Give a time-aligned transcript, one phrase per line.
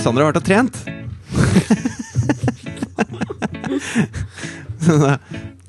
[0.00, 0.80] Alexander har vært og trent.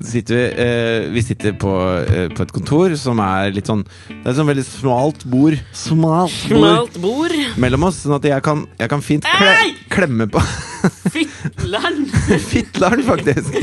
[0.02, 1.70] Sitter vi, eh, vi sitter på,
[2.00, 5.54] eh, på et kontor som er litt sånn Det er et sånn veldig smalt bord.
[5.76, 7.34] Smalt bord Smalt bord.
[7.60, 9.74] mellom oss, sånn at jeg kan, jeg kan fint kle, Ei!
[9.92, 10.40] klemme på
[11.14, 12.00] Fitler'n!
[12.42, 13.54] Fitler'n, faktisk.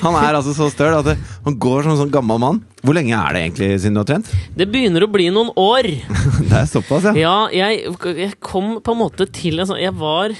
[0.00, 2.62] Han er altså så støl at det, han går som en sånn gammel mann.
[2.80, 4.30] Hvor lenge er det egentlig siden du har trent?
[4.56, 5.84] Det begynner å bli noen år.
[6.54, 7.12] Det er såpass, ja.
[7.18, 10.30] Ja, jeg, jeg kom på en måte til en sånn Jeg var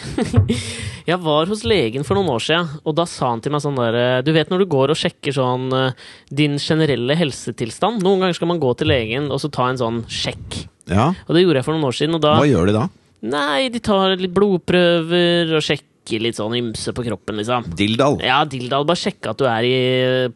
[1.11, 3.77] Jeg var hos legen for noen år siden, og da sa han til meg sånn
[3.77, 5.97] der Du vet når du går og sjekker sånn eh,
[6.33, 8.01] din generelle helsetilstand?
[8.07, 10.63] Noen ganger skal man gå til legen og så ta en sånn sjekk.
[10.89, 11.11] ja.
[11.27, 12.87] Og det gjorde jeg for noen år siden, og da Hva gjør de da?
[13.35, 17.69] Nei, de tar litt blodprøver og sjekker litt sånn ymse på kroppen, liksom.
[17.77, 18.19] Dildal.
[18.25, 19.77] Ja, Dildal, bare sjekke at du er i,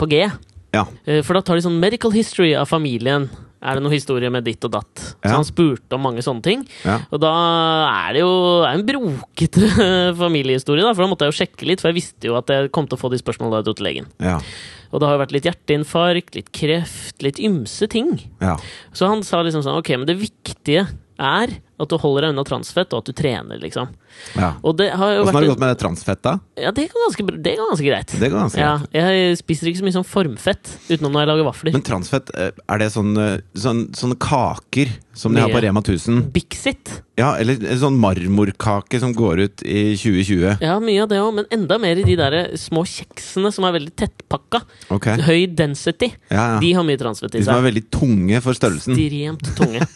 [0.00, 0.22] på G.
[0.77, 0.84] Ja.
[1.05, 3.28] Eh, For da tar de sånn medical history av familien.
[3.61, 4.95] Er det noe historie med ditt og datt?
[5.03, 5.34] Så Ja.
[5.37, 6.61] han spurte om mange sånne ting.
[6.84, 7.01] ja.
[7.11, 7.33] Og da
[8.09, 11.81] er det jo er en brokete familiehistorie, da, for da måtte jeg jo sjekke litt,
[11.83, 13.75] for jeg visste jo at jeg kom til å få de spørsmålene da jeg dro
[13.81, 14.06] til legen.
[14.23, 14.39] Ja.
[14.92, 18.15] Og det har jo vært litt hjerteinfarkt, litt kreft, litt ymse ting.
[18.41, 18.56] ja.
[18.95, 20.87] Så han sa liksom sånn Ok, men det viktige
[21.19, 23.89] er at du holder deg unna transfett, og at du trener, liksom.
[24.34, 24.53] ja.
[24.67, 26.37] Og det har det vært gått med det transfett, da?
[26.59, 28.15] Ja, det går ganske, det går ganske greit.
[28.19, 28.95] Det går ganske Ja, greit.
[28.98, 31.73] jeg spiser ikke så mye sånn formfett, utenom når jeg lager vafler.
[31.79, 35.83] Men transfett, eh, er det sånne, eh, sånn, sånne kaker som de har på Rema
[35.83, 36.33] 1000?
[36.34, 37.03] Bixit.
[37.19, 40.59] Ja, eller en sånn marmorkake som går ut i 2020?
[40.62, 43.75] Ja, mye av det òg, men enda mer i de der små kjeksene som er
[43.79, 44.61] veldig tettpakka.
[44.95, 45.09] Ok.
[45.27, 46.12] Høy density.
[46.31, 46.61] Ja, ja.
[46.62, 47.47] De har mye transfett i seg.
[47.47, 48.95] De som er veldig tunge for størrelsen.
[48.99, 49.87] Ekstremt tunge.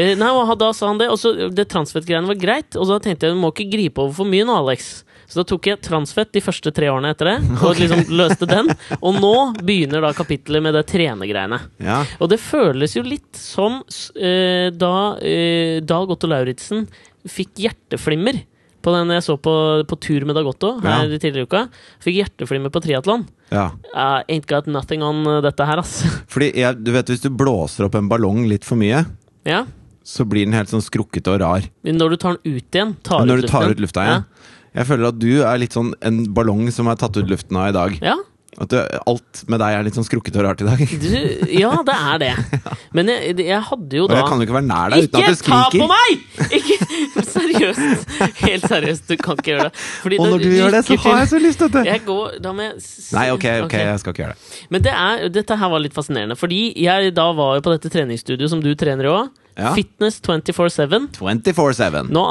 [0.00, 2.76] Eh, nei, og da sa han det, og så det transfett-greiene var greit.
[2.80, 4.90] Og så tenkte jeg du må ikke gripe over for mye nå, Alex.
[5.30, 8.72] Så da tok jeg transfett de første tre årene etter det, og liksom løste den.
[8.98, 11.60] Og nå begynner da kapittelet med det trenegreiene.
[11.78, 12.00] Ja.
[12.18, 13.78] Og det føles jo litt som
[14.18, 16.88] eh, da uh, Dag Otto Lauritzen
[17.30, 18.42] fikk hjerteflimmer.
[18.80, 19.52] På den jeg så på,
[19.84, 21.18] på tur med Dag Otto her Ja.
[21.20, 21.60] tidligere i uka.
[22.00, 23.26] Fikk hjerteflimmer på triatlon.
[23.52, 23.66] ja.
[23.92, 25.98] Uh, ain't got nothing on uh, dette her, ass.
[26.32, 29.04] Fordi jeg, du vet, hvis du blåser opp en ballong litt for mye,
[29.46, 29.66] ja.
[30.06, 31.68] Så blir den helt sånn skrukkete og rar.
[31.86, 33.76] Men når du tar den ut igjen tar Når ut du tar luften.
[33.76, 34.26] ut lufta igjen.
[34.70, 37.70] Jeg føler at du er litt sånn en ballong som er tatt ut luften av
[37.72, 37.96] i dag.
[38.02, 38.16] Ja.
[38.60, 38.76] At du,
[39.08, 40.80] alt med deg er litt sånn skrukkete og rart i dag.
[41.00, 41.12] Du,
[41.54, 42.30] ja, det er det.
[42.96, 45.22] Men jeg, jeg hadde jo Og da jeg kan jo ikke være nær deg uten
[45.22, 46.24] at du ta på meg!
[46.58, 46.78] Ikke,
[47.34, 48.14] seriøst.
[48.42, 49.84] Helt seriøst, du kan ikke gjøre det.
[50.02, 51.84] Fordi Og når du gjør det, så har jeg så lyst til det!
[51.88, 52.74] Jeg går, da må jeg
[53.16, 54.64] Nei, ok, ok, jeg skal ikke gjøre det.
[54.74, 57.92] Men det er, dette her var litt fascinerende, fordi jeg da var jo på dette
[57.96, 59.30] treningsstudioet som du trener i òg.
[59.58, 59.72] Ja.
[59.76, 61.08] Fitness 24-7.
[61.18, 62.10] 24-7.
[62.14, 62.22] Nå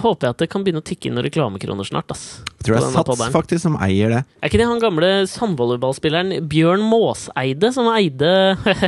[0.00, 2.10] håper jeg at det kan begynne å tikke inn noen reklamekroner snart.
[2.14, 4.22] ass Jeg tror det er Sats faktisk som eier det.
[4.40, 8.30] Er ikke det han gamle sandvolleyballspilleren Bjørn Måseide som eide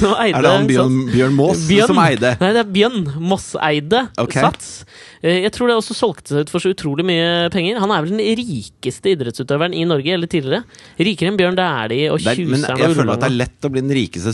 [0.00, 0.98] Som eide Er det han Bjørn?
[1.12, 2.34] Bjørn Mås Bjørn- som eide?
[2.40, 3.00] Nei, det er Bjørn
[3.30, 4.42] Mosseide okay.
[4.44, 4.70] Sats.
[5.22, 7.80] Eh, Jeg tror det også solgte seg ut for så utrolig mye penger.
[7.82, 10.64] Han er vel den rikeste idrettsutøveren i Norge, eller tidligere.
[11.00, 13.72] Rikere enn Bjørn Dæhlie og Det er, men jeg føler at det er lett å
[13.72, 14.32] bli den rikeste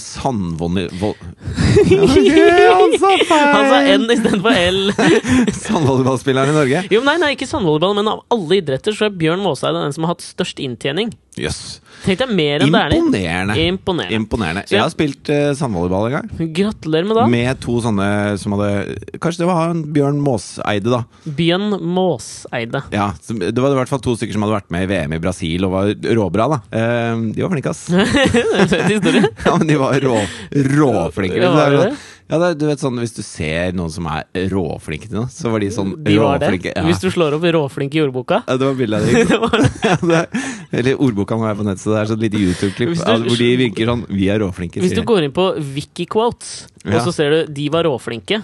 [1.77, 3.21] sandvolleyball...
[3.57, 4.81] Han sa N istedenfor L.
[5.67, 6.83] Sandvolleyballspilleren i Norge?
[6.93, 10.07] Jo, nei, nei, ikke sandvolleyball, men av alle idretter så er Bjørn Måseide den som
[10.07, 11.13] har hatt størst inntjening.
[11.37, 11.81] Jøss.
[12.07, 12.97] Tenk deg mer enn Dæhlie.
[13.01, 13.55] Imponerende.
[13.61, 14.15] Imponerende.
[14.17, 14.63] Imponerende.
[14.69, 16.53] Så jeg- har spilt uh, sandvolleyball en gang.
[16.55, 17.25] Gratulerer med det.
[17.35, 18.07] Med to sånne
[18.41, 21.03] som hadde Kanskje det var han Bjørn Måseide, da.
[21.27, 22.83] Bjørn Måseide.
[22.95, 25.21] Ja, Det var i hvert fall to stykker som hadde vært med i VM i
[25.25, 26.61] Brasil og var råbra, da.
[26.73, 27.87] Uh, de var flinke, ass.
[27.91, 29.25] Det.
[29.47, 30.17] Ja, men de var rå,
[30.53, 31.43] råflinke.
[31.43, 34.25] Ja, var Det det Ja, det, du vet sånn, Hvis du ser noen som er
[34.51, 36.73] råflinke til noe, så var de sånn De var råflinke.
[36.75, 36.83] Ja.
[36.89, 38.41] Hvis du slår opp råflink i ordboka.
[38.49, 39.07] Ja, det var bildet av
[39.55, 40.43] deg Det er-
[40.81, 43.87] Eller ordboka må være på nett, så det er sånn lite YouTube-klipp hvor de virker
[43.93, 45.47] sånn Vi er råflinke, Hvis du går inn på
[45.77, 46.99] Wikiquotes, Ja.
[46.99, 48.43] og så ser du 'de var råflinke',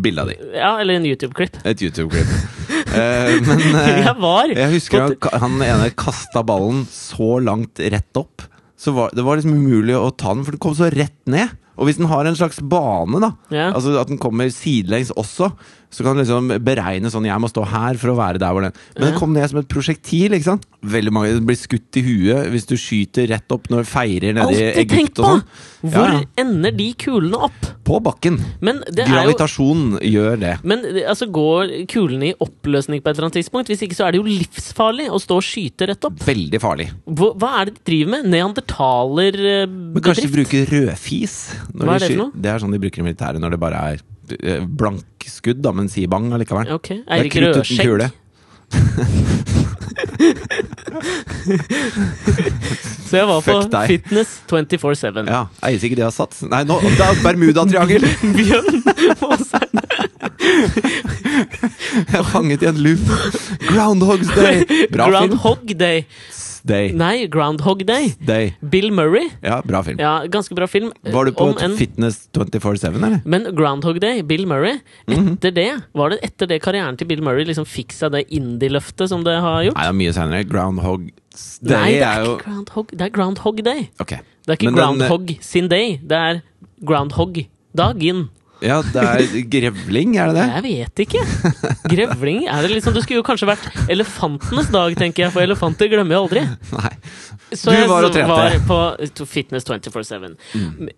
[0.00, 0.36] Bilde av de.
[0.56, 2.28] ja, eller en YouTube-klipp Et YouTube-klipp.
[2.92, 8.16] Uh, men uh, Jeg var jeg husker han, han ene kasta ballen så langt rett
[8.16, 8.42] opp.
[8.76, 11.48] Så var, det var liksom umulig å ta den, for den kom så rett ned.
[11.82, 13.72] Og hvis den har en slags bane, da, Ja.
[13.74, 15.48] altså at den kommer sidelengs også,
[15.92, 18.64] så kan du liksom beregne sånn Jeg må stå her for å være der hvor
[18.64, 20.64] den Men det kom ned som et prosjektil, ikke sant?
[20.82, 24.56] Veldig mange blir skutt i huet hvis du skyter rett opp når du feirer nede
[24.56, 25.22] i Alltid tenk Egypt på!
[25.22, 25.44] og sånn.
[25.82, 26.24] Hvor Ja, ja.
[26.42, 27.68] ender de kulene opp?
[27.84, 28.36] På bakken.
[28.62, 30.52] Men det er jo Gravitasjon gjør det.
[30.64, 33.68] men det- altså går kulene i oppløsning på et eller annet tidspunkt?
[33.68, 36.18] Hvis ikke så er det jo livsfarlig å stå og skyte rett opp.
[36.24, 36.88] Veldig farlig.
[37.06, 38.24] Hva, hva er det de driver med?
[38.30, 38.62] Men kanskje de
[39.42, 40.32] Neandertaler-bedrift?
[40.36, 41.34] bruker rødfis?
[41.74, 42.22] når Hva er de det for skyter?
[42.22, 42.42] noe?
[42.42, 44.00] Det er sånn de bruker i militæret når det bare er eh,
[44.78, 46.72] blankskudd, da, men si bang allikevel.
[46.76, 48.10] Ok, Det er Eirik Rødskjegg.
[53.12, 53.56] Så jeg var på
[53.90, 55.26] Fitness 24-7.
[55.28, 58.06] Ja, Eier sikkert de har satt Nei, nå, det er Bermudatriangel!
[58.38, 58.78] Bjørn.
[61.92, 63.04] Jeg er fanget i en loop.
[63.68, 64.64] Groundhog's Day!
[64.94, 65.36] Bra film.
[65.36, 66.06] Groundhog Day.
[66.64, 66.92] Day.
[66.92, 68.14] Nei, Groundhog Day.
[68.24, 68.54] Day.
[68.70, 69.28] Bill Murray.
[69.42, 69.98] Ja, bra film.
[70.00, 70.92] Ja, ganske bra film.
[71.02, 73.20] Var du på Om en- Fitness 24-7, eller?
[73.24, 74.78] Men Groundhog Day, Bill Murray,
[75.08, 75.36] Mhm.
[75.36, 79.08] etter det Var det etter det karrieren til Bill Murray liksom fikk seg det indie-løftet
[79.08, 79.74] som det har gjort?
[79.76, 80.44] Nei, det er mye senere.
[80.48, 81.10] Groundhog
[81.62, 83.88] Day Nei, det er, er jo ikke Groundhog, det er Groundhog Day.
[84.00, 84.18] Okay.
[84.46, 86.42] Det er ikke Men den, eh, Groundhog sin day, det er
[86.84, 88.28] Groundhog-dagen.
[88.62, 90.46] Ja, det er grevling, er det det?
[90.52, 91.22] Jeg vet ikke.
[91.90, 92.44] Grevling?
[92.46, 96.14] Er det liksom, det skulle jo kanskje vært elefantenes dag, tenker jeg, for elefanter glemmer
[96.14, 96.44] jeg aldri.
[96.76, 96.92] Nei.
[97.52, 98.30] Så Du jeg var og trente.
[98.30, 100.36] var på Fitness 24-7.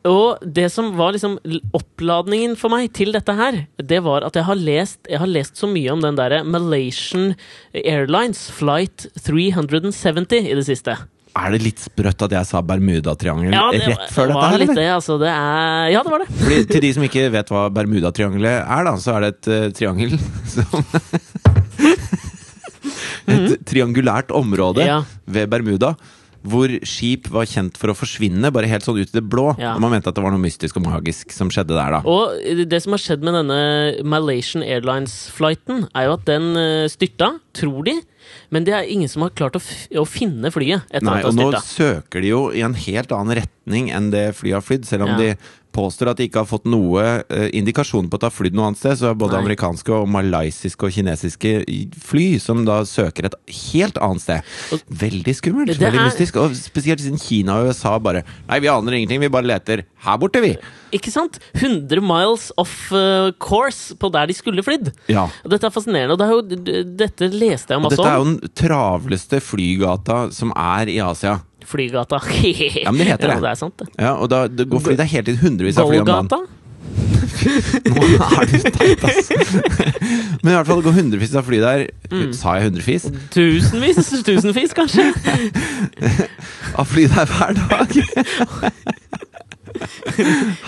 [0.06, 1.38] Og det som var liksom
[1.74, 5.58] oppladningen for meg til dette her, det var at jeg har lest, jeg har lest
[5.58, 7.32] så mye om den derre Malaysian
[7.74, 10.94] Airlines Flight 370 i det siste.
[11.34, 14.84] Er det litt sprøtt at jeg sa Bermudatriangel det rett før dette her, litt det,
[14.94, 15.16] altså.
[15.18, 16.28] Det er Ja, det var det.
[16.38, 19.66] Fordi, til de som ikke vet hva Bermudatriangelet er, da, så er det et uh,
[19.74, 20.14] triangel
[20.54, 20.84] som
[23.34, 24.88] Et triangulært område Mhm.
[24.90, 25.00] Ja.
[25.26, 25.94] ved Bermuda.
[26.44, 29.54] Hvor skip var kjent for å forsvinne, bare helt sånn ut i det blå.
[29.56, 29.72] Ja.
[29.74, 32.00] Og man mente at det var noe mystisk og magisk som skjedde der, da.
[32.04, 32.36] Og
[32.68, 33.60] det som har skjedd med denne
[34.04, 37.96] Malaysian Airlines-flighten, er jo at den eh, styrta, tror de.
[38.52, 39.62] Men det er ingen som har klart å,
[40.00, 43.90] å finne flyet etter Nei, og nå søker de jo i en helt annen retning
[43.94, 44.88] enn det flyet har flydd.
[44.88, 45.18] Selv om Ja.
[45.20, 45.36] de
[45.74, 48.70] påstår at de ikke har fått noe eh, indikasjon på at det har flydd noe
[48.70, 49.44] annet sted, så er både Nei.
[49.44, 51.54] amerikanske og malaysiske og kinesiske
[52.04, 53.36] fly som da søker et
[53.72, 54.54] helt annet sted.
[55.04, 55.74] Veldig skummelt.
[55.74, 55.82] Er...
[55.88, 56.38] Veldig mystisk.
[56.40, 60.18] Og spesielt siden Kina og USA bare Nei, vi aner ingenting, vi bare leter her
[60.20, 60.54] borte, vi.
[60.94, 61.40] Ikke sant?
[61.56, 64.92] 100 miles off eh, course på der de skulle flydd.
[65.10, 65.26] Ja.
[65.48, 66.14] Dette er fascinerende.
[66.14, 70.54] Og det jo, dette leste jeg Og om dette er jo den travleste flygata som
[70.54, 71.40] er i Asia.
[71.68, 72.18] Flygata.
[72.24, 73.42] Ja, men det heter Ja, det.
[73.46, 73.88] det er sant, det.
[73.98, 76.28] Ja, og da det går fly, det er hele tiden hundrevis av fly om dagen.
[77.44, 79.30] Nå er du teit, ass.
[80.44, 81.84] Men i hvert fall det går hundrevis av fly der.
[82.12, 82.30] Mm.
[82.36, 83.08] Sa jeg hundrevis?
[83.34, 84.12] Tusenvis?
[84.26, 85.08] Tusenvis, kanskje?
[86.78, 87.96] Av fly der hver dag.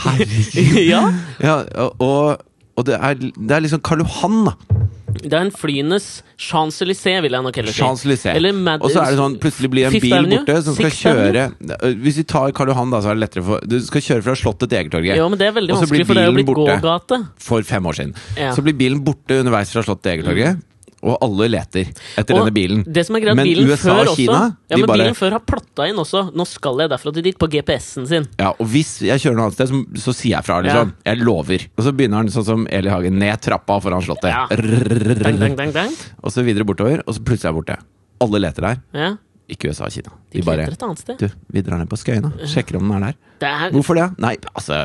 [0.02, 0.80] Herregud.
[0.88, 1.02] ja.
[1.44, 1.56] Ja,
[2.02, 2.42] og,
[2.76, 4.56] og det, er, det er liksom Karl Johan, da.
[5.22, 6.06] Det er en flyenes
[6.38, 7.80] Champs-Élysées, vil jeg nok heller si.
[7.80, 8.36] Champs-Élysées.
[8.76, 10.42] Og så er det sånn, plutselig blir en bil Avenue?
[10.44, 11.46] borte som skal kjøre
[12.04, 14.36] Hvis vi tar Karl Johan, da, så er det lettere for Du skal kjøre fra
[14.38, 15.16] Slottet til Egertorget.
[15.18, 17.20] Ja, men det er veldig vanskelig, for det er jo blitt gågate.
[17.48, 18.16] For fem år siden.
[18.38, 18.54] Ja.
[18.56, 20.64] Så blir bilen borte underveis fra Slottet til Egertorget,
[21.02, 22.84] og alle leter etter Og denne bilen.
[22.88, 25.18] Det som er greit, Men bilen USA før og Kina, også, ja, men bare- bilen
[25.18, 28.26] før har plotta inn også 'Nå skal jeg derfra til dit' på GPS-en sin.
[28.38, 30.60] Ja, og hvis jeg kjører noe annet sted, så, så sier jeg fra.
[30.62, 31.60] liksom Jeg lover.
[31.76, 34.30] Og så begynner han sånn som Eli Hagen, ned trappa foran Slottet.
[34.32, 34.46] Ja.
[34.48, 35.92] Dang, dang, dang.
[36.22, 37.78] Og så videre bortover, og så plutselig er jeg borte.
[38.20, 38.76] Alle leter der.
[38.94, 39.16] Ja,
[39.48, 40.10] Ikke USA og Kina.
[40.32, 41.18] de De bare et annet sted.
[41.20, 42.32] Du, vi drar ned på Skøyene.
[42.50, 43.18] Sjekker om den er der.
[43.38, 44.06] Det er, Hvorfor det?
[44.18, 44.78] Nei, altså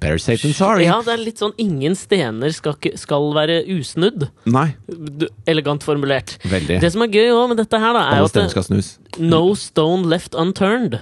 [0.00, 0.82] Better safe than sorry.
[0.84, 4.28] ja, det er litt sånn 'ingen stener skal, skal være usnudd'.
[4.44, 4.74] Nei.
[4.88, 6.36] Du, Elegant formulert.
[6.44, 6.80] Veldig.
[6.82, 8.98] Det som er gøy også med dette her, da, er jo at snus.
[9.18, 10.98] no stone left unturned.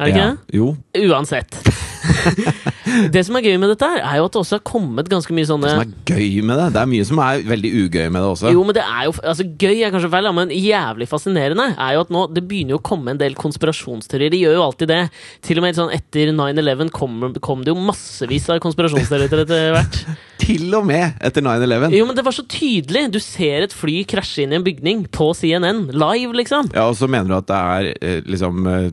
[0.00, 0.56] Er det ikke det?
[0.56, 0.70] Jo.
[1.10, 1.60] Uansett.
[3.14, 5.34] det som er gøy med dette, her er jo at det også har kommet ganske
[5.36, 6.68] mye sånne Det som er gøy med det.
[6.74, 8.52] Det er mye som er veldig ugøy med det også.
[8.54, 12.04] Jo, men det er jo altså, Gøy er kanskje feil, men jævlig fascinerende er jo
[12.06, 14.32] at nå Det begynner jo å komme en del konspirasjonsteorier.
[14.32, 15.00] De gjør jo alltid det.
[15.46, 20.02] Til og med sånn etter 9-11 kom, kom det jo massevis av konspirasjonsteorier etter hvert.
[20.40, 21.96] Til og med etter 9-11.
[21.98, 23.08] Jo, men det var så tydelig!
[23.12, 25.90] Du ser et fly krasje inn i en bygning på CNN.
[25.92, 26.72] Live, liksom.
[26.74, 28.88] Ja, Og så mener du at det er eh, liksom eh,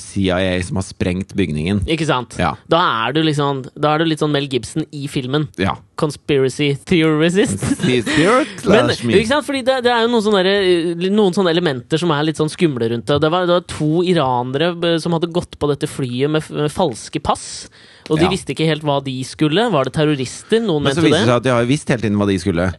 [0.00, 1.82] CIA som har sprengt bygningen.
[1.90, 2.34] Ikke sant?
[2.40, 2.54] Ja.
[2.70, 5.46] Da er du liksom Da er du litt sånn Mel Gibson i filmen.
[5.60, 5.76] Ja.
[6.00, 7.60] Conspiracy theorist.
[8.70, 9.46] Men, ikke sant?
[9.46, 10.42] Fordi det, det er jo noen sånne,
[11.10, 13.20] noen sånne elementer som er litt sånn skumle rundt det.
[13.22, 17.20] Det var, det var to iranere som hadde gått på dette flyet med, med falske
[17.22, 17.68] pass.
[18.10, 18.30] Og de Ja.
[18.32, 19.68] visste ikke helt hva de skulle.
[19.70, 20.62] Var det terrorister?
[20.64, 22.70] Noen Men så viser det seg at de har visst hele tiden hva de skulle.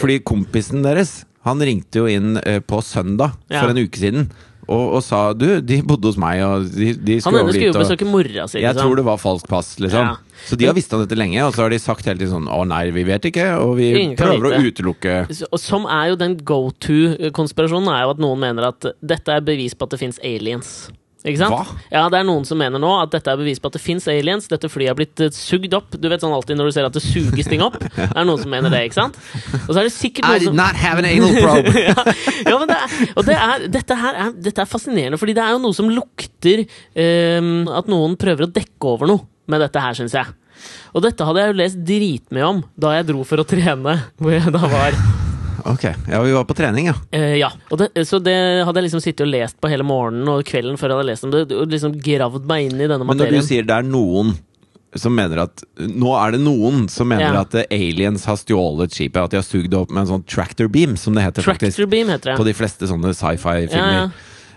[0.00, 3.62] Fordi kompisen deres Han ringte jo inn eh, på søndag Ja.
[3.62, 4.24] for en uke siden
[4.68, 7.76] og, og sa du, de bodde hos meg, og de, de Han ene skulle jo
[7.78, 8.60] besøke mora si.
[8.60, 8.82] jeg liksom.
[8.84, 10.10] tror det var falskt pass, liksom.
[10.10, 10.44] Ja.
[10.48, 12.50] Så de har visst om dette lenge, og så har de sagt hele tiden sånn
[12.52, 15.16] å nei, vi vet ikke, og vi Ingen prøver å utelukke
[15.58, 19.74] som er jo den go to-konspirasjonen, er jo at noen mener at dette er bevis
[19.74, 20.72] på at det fins aliens.
[21.26, 21.50] Ikke sant?
[21.50, 21.78] Hva?
[21.90, 24.06] Ja, det er noen som mener nå at dette er bevis på at det fins
[24.10, 24.46] aliens.
[24.50, 25.96] Dette flyet har blitt uh, sugd opp.
[25.98, 27.78] Du vet sånn alltid når du ser at det suges ting opp.
[27.98, 29.18] Det er noen som mener det, ikke sant?
[29.66, 31.74] Og så er det sikkert I did som not have an anal probe!
[31.82, 31.94] ja,
[32.46, 35.44] ja, men det er, og det er, dette her er, dette er fascinerende, fordi det
[35.44, 39.82] er jo noe som lukter um, At noen prøver å dekke over noe med dette
[39.82, 40.34] her, syns jeg.
[40.94, 44.34] Og dette hadde jeg jo lest dritmye om da jeg dro for å trene, hvor
[44.34, 45.27] jeg da var
[45.64, 46.94] Ok, ja, vi var på trening, ja.
[47.10, 48.34] Eh, ja, og det, så det
[48.64, 51.24] hadde jeg liksom sittet og lest på hele morgenen og kvelden før jeg hadde lest
[51.26, 53.24] om det, og liksom gravd meg inn i denne materien.
[53.26, 54.36] Men når du sier det er noen
[54.96, 57.42] som mener at Nå er det noen som mener Ja.
[57.44, 59.20] at eh, aliens har stjålet skipet.
[59.20, 61.76] At de har sugd det opp med en sånn tractor beam, som det heter faktisk.
[61.76, 62.36] Tractor beam heter det.
[62.40, 63.76] På de fleste sånne sci-fi-filmer.
[63.76, 64.10] Ja, ja.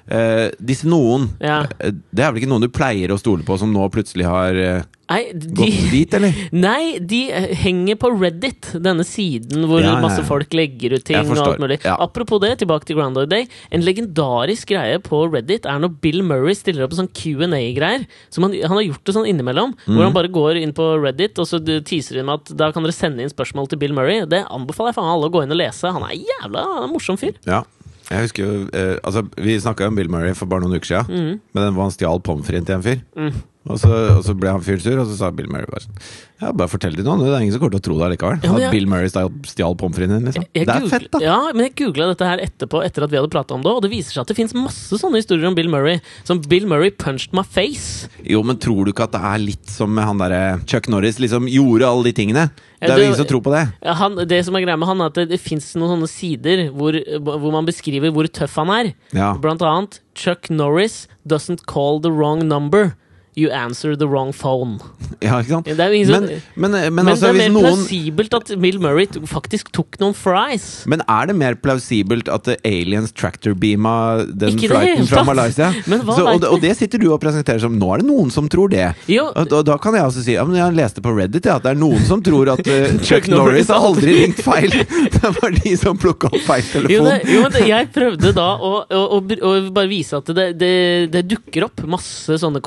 [0.08, 1.62] Eh, disse noen, Ja.
[1.80, 4.58] eh, det er vel ikke noen du pleier å stole på, som nå plutselig har
[4.58, 4.82] uh,
[5.12, 6.36] Nei, de, gått dit, eller?
[6.56, 7.18] Nei, de
[7.60, 11.20] henger på Reddit, denne siden hvor Ja, masse folk legger ut ting.
[11.28, 11.98] Og alt mulig ja.
[12.00, 13.44] Apropos det, tilbake til Groundhog Day.
[13.76, 18.08] En legendarisk greie på Reddit er når Bill Murray stiller opp en sånn Q&A-greier.
[18.32, 19.76] Som han, han har gjort det sånn innimellom.
[19.84, 19.92] mm.
[19.98, 22.96] Hvor han bare går inn på Reddit og så teaser med at da kan dere
[22.96, 24.24] sende inn spørsmål til Bill Murray.
[24.32, 25.92] Det anbefaler jeg faen alle å gå inn og lese.
[25.92, 27.36] Han er jævla han er en morsom fyr.
[27.44, 27.66] Ja.
[28.12, 31.08] Jeg husker jo eh, Altså, vi snakka om Bill Murray for bare noen uker siden.
[31.16, 31.40] Mm.
[31.54, 33.04] Men den var han stjal pommes frites til en fyr.
[33.16, 33.42] Mm.
[33.70, 35.98] Og, så, og så ble han fyren sur, og så sa Bill Murray bare sånn
[36.42, 38.08] Ja, bare fortell det til noen, det er ingen som kommer til å tro det
[38.16, 38.40] likevel.
[38.42, 40.48] Ja, men at Bill Murray stjal, pommes fritesen din, liksom.
[40.58, 41.20] Jeg det er fett, da.
[41.22, 43.84] Ja, men jeg googla dette her etterpå, etter at vi hadde prata om det, og
[43.86, 46.02] det viser seg at det fins masse sånne historier om Bill Murray.
[46.26, 48.10] Som Bill Murray punched my face.
[48.26, 51.22] Jo, men tror du ikke at det er litt som med han derre Chuck Norris
[51.22, 52.48] liksom gjorde alle de tingene?
[52.82, 53.62] Det er jo ingen som tror på det.
[54.02, 56.64] Han, det som er greia med han, er at det, det fins noen sånne sider
[56.74, 58.90] hvor, hvor man beskriver hvor tøff han er.
[59.14, 59.36] Ja.
[59.38, 62.96] Blant annet Chuck Norris doesn't call the wrong number.
[63.36, 64.80] You answer the wrong phone.
[65.22, 65.68] Ja, ikke sant?
[65.70, 66.24] Det er ingen Men,
[66.56, 70.16] men, men, men altså, det er mer noen plausibelt at Bill Murray faktisk tok noen
[70.18, 70.66] fries.
[70.90, 73.94] Men er det mer plausibelt at eh, aliens tractor-beama
[74.26, 75.22] den Ikke flighten fra.
[75.28, 75.70] Malaysia?
[75.86, 78.72] Så, og, og det sitter du og presenterer som Nå er det noen som tror
[78.74, 78.88] det.
[79.12, 81.60] Jo, Og, og da kan jeg altså si ja, men jeg leste på Reddit ja,
[81.62, 84.74] at det er noen som tror at uh, Chuck Norris har aldri ringt feil.
[85.14, 88.74] Det var de som plukka opp feil Jo, det, jo, det, jeg prøvde da å,
[88.90, 92.64] å, å, å bare vise at det, det, dukker opp masse sånne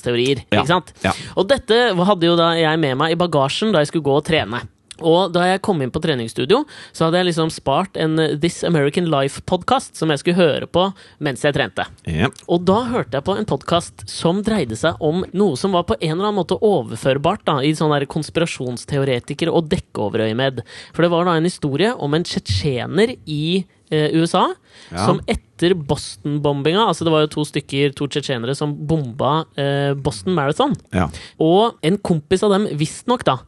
[0.00, 0.44] konspirasjonsteorier.
[0.50, 0.92] Ja, Ikke sant?
[1.04, 1.12] ja.
[1.36, 4.24] Og dette hadde jo da jeg med meg i bagasjen da jeg skulle gå og
[4.24, 4.62] trene.
[5.00, 9.06] Og da jeg kom inn på treningsstudio, så hadde jeg liksom spart en This American
[9.08, 10.92] Life-podkast som jeg skulle høre på
[11.24, 11.86] mens jeg trente.
[12.04, 12.42] Yep.
[12.52, 15.96] Og da hørte jeg på en podkast som dreide seg om noe som var på
[16.02, 20.60] en eller annen måte overførbart da, i sånne konspirasjonsteoretikere og dekkoverøyemed.
[20.92, 24.48] For det var da en historie om en tsjetsjener i USA
[24.90, 25.04] Ja.
[25.06, 30.34] som etter Boston-bombinga Altså det var jo to stykker, to tsjetsjenere som bomba eh, Boston
[30.34, 30.74] Marathon.
[30.94, 31.08] Ja.
[31.38, 33.38] Og en kompis av dem, visstnok, da,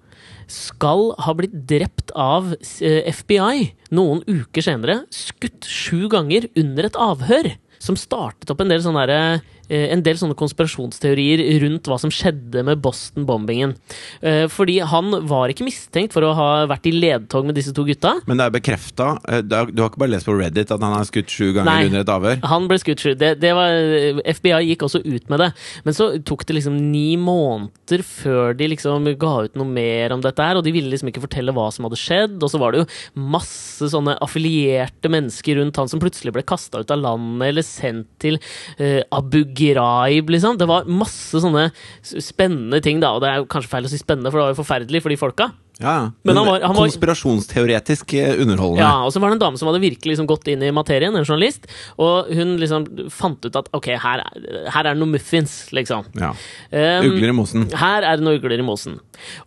[0.53, 5.01] skal ha blitt drept av eh, FBI noen uker senere.
[5.15, 7.53] Skutt sju ganger under et avhør.
[7.83, 12.65] Som startet opp en del sånne, eh, en del sånne konspirasjonsteorier rundt hva som skjedde
[12.67, 13.75] med Boston-bombingen.
[14.21, 17.85] Eh, Fordi han var ikke mistenkt for å ha vært i ledtog med disse to
[17.87, 18.17] gutta.
[18.27, 19.09] Men det er bekrefta.
[19.47, 21.89] Du har ikke bare lest på Reddit at han har skutt sju ganger Nei.
[21.91, 22.43] under et avhør?
[22.53, 23.13] Han ble skutt sju.
[23.19, 25.51] Det, det var, FBI gikk også ut med det.
[25.87, 30.23] Men så tok det liksom ni måneder før de liksom ga ut noe mer om
[30.25, 32.39] dette her, og de ville liksom ikke fortelle hva som hadde skjedd.
[32.41, 32.89] Og så var det jo
[33.33, 38.09] masse sånne affilierte mennesker rundt han som plutselig ble kasta ut av landet eller sendt
[38.23, 38.39] til
[38.81, 40.59] uh, Abu Ghraib, liksom.
[40.61, 41.69] Det var masse sånne
[42.03, 43.15] spennende ting, da.
[43.15, 45.21] Og det er kanskje feil å si spennende, for det var jo forferdelig for de
[45.21, 45.53] folka.
[45.81, 46.11] Ja.
[46.23, 48.83] Men han var- han var- Konspirasjonsteoretisk eh, underholdende.
[48.85, 51.17] Ja, og så var det en dame som hadde virkelig liksom gått inn i materien,
[51.17, 51.67] en journalist,
[51.99, 56.05] og hun liksom fant ut at ok, her er, her er det noe muffins, liksom.
[56.21, 56.31] Ja.
[56.73, 57.71] Um, Ugler i mosen.
[57.73, 59.01] Her er det noe ugler i mosen.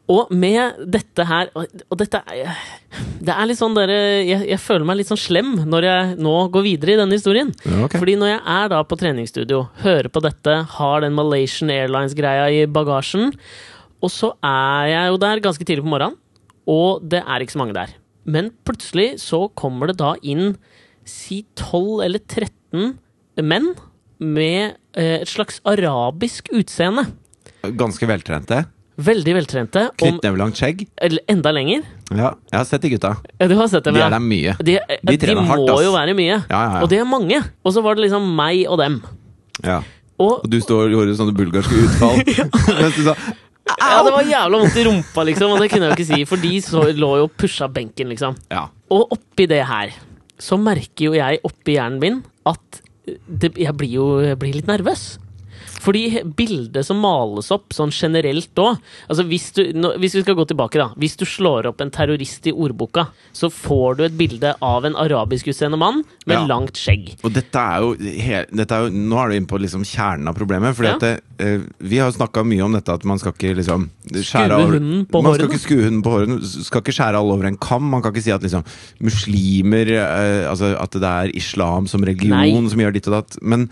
[0.10, 1.66] Og med dette her Og,
[1.98, 2.22] dette
[3.20, 6.36] Det er litt sånn dere jeg, jeg føler meg litt sånn slem når jeg nå
[6.54, 7.50] går videre i denne historien.
[7.66, 8.00] Ja, okay.
[8.00, 12.66] Fordi når jeg er da på treningsstudio, hører på dette, har den Malaysian Airlines-greia i
[12.72, 13.34] bagasjen,
[14.06, 16.18] og så er jeg jo der ganske tidlig på morgenen,
[16.70, 17.94] og det er ikke så mange der.
[18.26, 20.56] Men plutselig så kommer det da inn
[21.06, 22.96] si 12 eller 13
[23.46, 23.68] menn
[24.22, 27.04] med eh, et slags arabisk utseende.
[27.78, 28.64] Ganske veltrente.
[28.96, 29.82] Veldig veltrente.
[30.00, 30.86] Knyttnevelangt skjegg.
[31.04, 31.84] eller enda lenger.
[32.16, 33.12] Ja, jeg har sett de gutta.
[33.42, 34.56] Ja, du har sett dem, De er der mye.
[34.64, 36.38] De, De de må jo være mye.
[36.48, 36.82] Ja, ja, ja.
[36.86, 37.42] Og det er mange.
[37.66, 39.02] Og så var det liksom meg og dem.
[39.66, 39.82] Ja.
[40.16, 42.22] Og Og du står og gjorde sånne bulgarske utfall.
[42.80, 43.18] Mens du sa
[43.66, 46.26] ja, det var jævla vondt i rumpa, liksom, og det kunne jeg jo ikke si,
[46.30, 48.38] for de så, lå jo og pusha benken, liksom.
[48.54, 48.68] Ja.
[48.94, 49.94] Og oppi det her,
[50.42, 54.70] så merker jo jeg oppi hjernen min at det, jeg blir jo jeg blir litt
[54.70, 55.16] nervøs.
[55.86, 59.62] Fordi bildet som males opp sånn generelt òg altså hvis, du,
[60.02, 60.88] hvis vi skal gå tilbake, da.
[60.98, 64.98] Hvis du slår opp en terrorist i ordboka, så får du et bilde av en
[64.98, 66.46] arabiskutseende mann med Ja.
[66.50, 67.14] langt skjegg.
[67.24, 70.28] Og dette er jo, he, dette er jo Nå er du inne på liksom kjernen
[70.32, 70.74] av problemet.
[70.76, 70.96] Fordi Ja.
[70.96, 75.08] at det, eh, Vi har snakka mye om dette at man skal ikke liksom skjære
[75.12, 76.44] på Man skal ikke skue hunden på håret.
[76.66, 77.84] Skal ikke skjære alle over en kam.
[77.84, 78.64] Man kan ikke si at liksom
[79.02, 82.30] muslimer eh, Altså at det er islam som religion
[82.64, 82.70] Nei.
[82.72, 83.38] som gjør ditt og datt.
[83.42, 83.70] Men,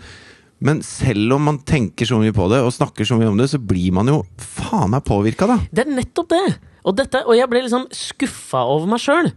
[0.64, 3.50] men selv om man tenker så mye på det og snakker så mye om det,
[3.52, 5.58] så blir man jo faen meg påvirka, da.
[5.70, 6.46] Det er nettopp det!
[6.84, 9.30] Og, dette, og jeg ble liksom skuffa over meg sjøl.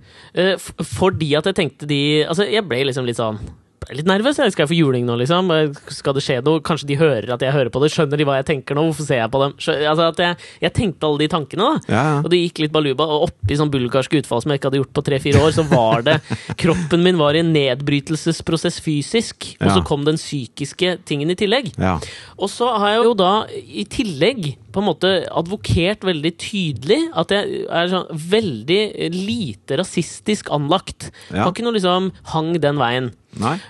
[0.83, 3.39] fordi at jeg tenkte de Altså, jeg ble liksom litt sånn
[3.89, 4.37] ble litt nervøs.
[4.41, 5.49] Jeg skal jeg få juling nå, liksom?
[5.95, 6.61] Skal det skje noe?
[6.65, 7.89] Kanskje de hører at jeg hører på det?
[7.93, 8.83] Skjønner de hva jeg tenker nå?
[8.89, 9.55] Hvorfor ser jeg på dem?
[9.63, 11.93] Skjø- Altså jeg, jeg tenkte alle de tankene, da.
[11.93, 12.17] Ja, ja.
[12.23, 14.93] Og det gikk litt baluba, og oppi sånn bulgarsk utfall som jeg ikke hadde gjort
[14.97, 16.17] på tre-fire år, så var det
[16.61, 21.71] Kroppen min var i en nedbrytelsesprosess fysisk, og så kom den psykiske tingen i tillegg.
[21.79, 21.97] Ja.
[22.37, 27.31] Og så har jeg jo da i tillegg på en måte advokert veldig tydelig at
[27.33, 28.81] jeg er sånn veldig
[29.15, 31.09] lite rasistisk anlagt.
[31.31, 31.45] Ja.
[31.47, 33.09] Har ikke noe liksom hang den veien.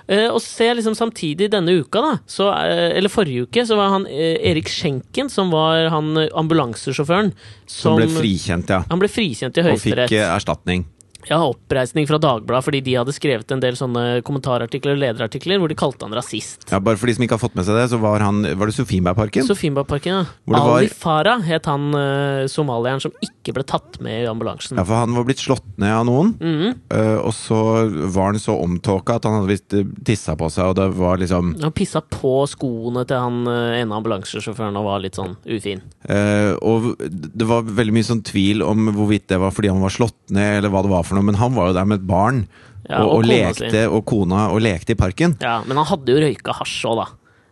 [0.07, 3.89] Eh, og se liksom samtidig denne uka, da, så, eh, eller forrige uke, så var
[3.95, 7.33] han eh, Erik Schenken, som var han eh, ambulansesjåføren,
[7.65, 8.83] Som som, ble frikjent, ja.
[8.89, 10.11] Han ble frikjent i Og fikk Høyesterett.
[10.11, 10.85] eh, erstatning.
[11.27, 15.71] Ja, oppreisning fra Dagbladet fordi de hadde skrevet en del sånne kommentarartikler og lederartikler hvor
[15.71, 16.67] de kalte han rasist.
[16.71, 18.69] Ja, bare for de som ikke har fått med seg det, så var han Var
[18.69, 19.47] det Sofienbergparken?
[19.47, 20.57] Sofienbergparken, ja.
[20.57, 24.77] Ali var- Farah het han uh, somalieren som ikke ble tatt med i ambulansen.
[24.79, 26.73] Ja, for han var blitt slått ned av noen, mm -hmm.
[26.95, 27.59] uh, og så
[28.13, 31.17] var han så omtåka at han hadde visst eh, tissa på seg, og det var
[31.17, 35.81] liksom Han pissa på skoene til han uh, ene ambulansesjåføren og var litt sånn ufin.
[36.61, 40.29] Og det var veldig mye sånn tvil om hvorvidt det var fordi han var slått
[40.29, 42.43] ned, eller hva det var for noe, men han var jo der med et barn,
[42.89, 43.89] Ja, og, og, og lekte sin.
[43.91, 45.37] og kona, og lekte i parken.
[45.43, 47.07] Ja, men han hadde jo røyka hasj òg, da.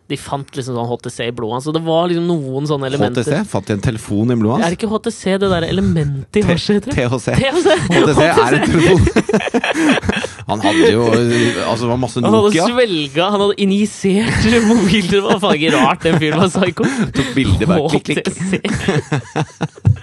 [0.06, 3.24] De fant liksom sånn HTC i blodet hans, så det var liksom noen sånne elementer.
[3.26, 3.40] HTC?
[3.50, 4.70] Fant de en telefon i blodet Er hans?
[4.70, 6.86] det ikke HTC, det derre elementet i hasjet.
[6.94, 7.34] THC.
[7.90, 9.02] HTC er en telefon.
[10.52, 12.68] han hadde jo Altså, var masse Han hadde Nokia.
[12.70, 14.46] svelga, han hadde injisert
[15.26, 16.86] var faen ikke rart den fyren var psyko.
[17.18, 18.70] Tok bilde bare klikk, klikk.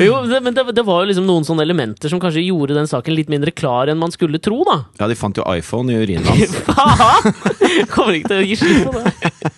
[0.00, 2.88] Jo, det, men det, det var jo liksom noen sånne elementer som kanskje gjorde den
[2.90, 4.80] saken litt mindre klar enn man skulle tro, da.
[5.00, 6.56] Ja, de fant jo iPhone i urinen hans.
[6.66, 7.88] Faen!
[7.92, 9.54] Kommer ikke til å gi slipp på det.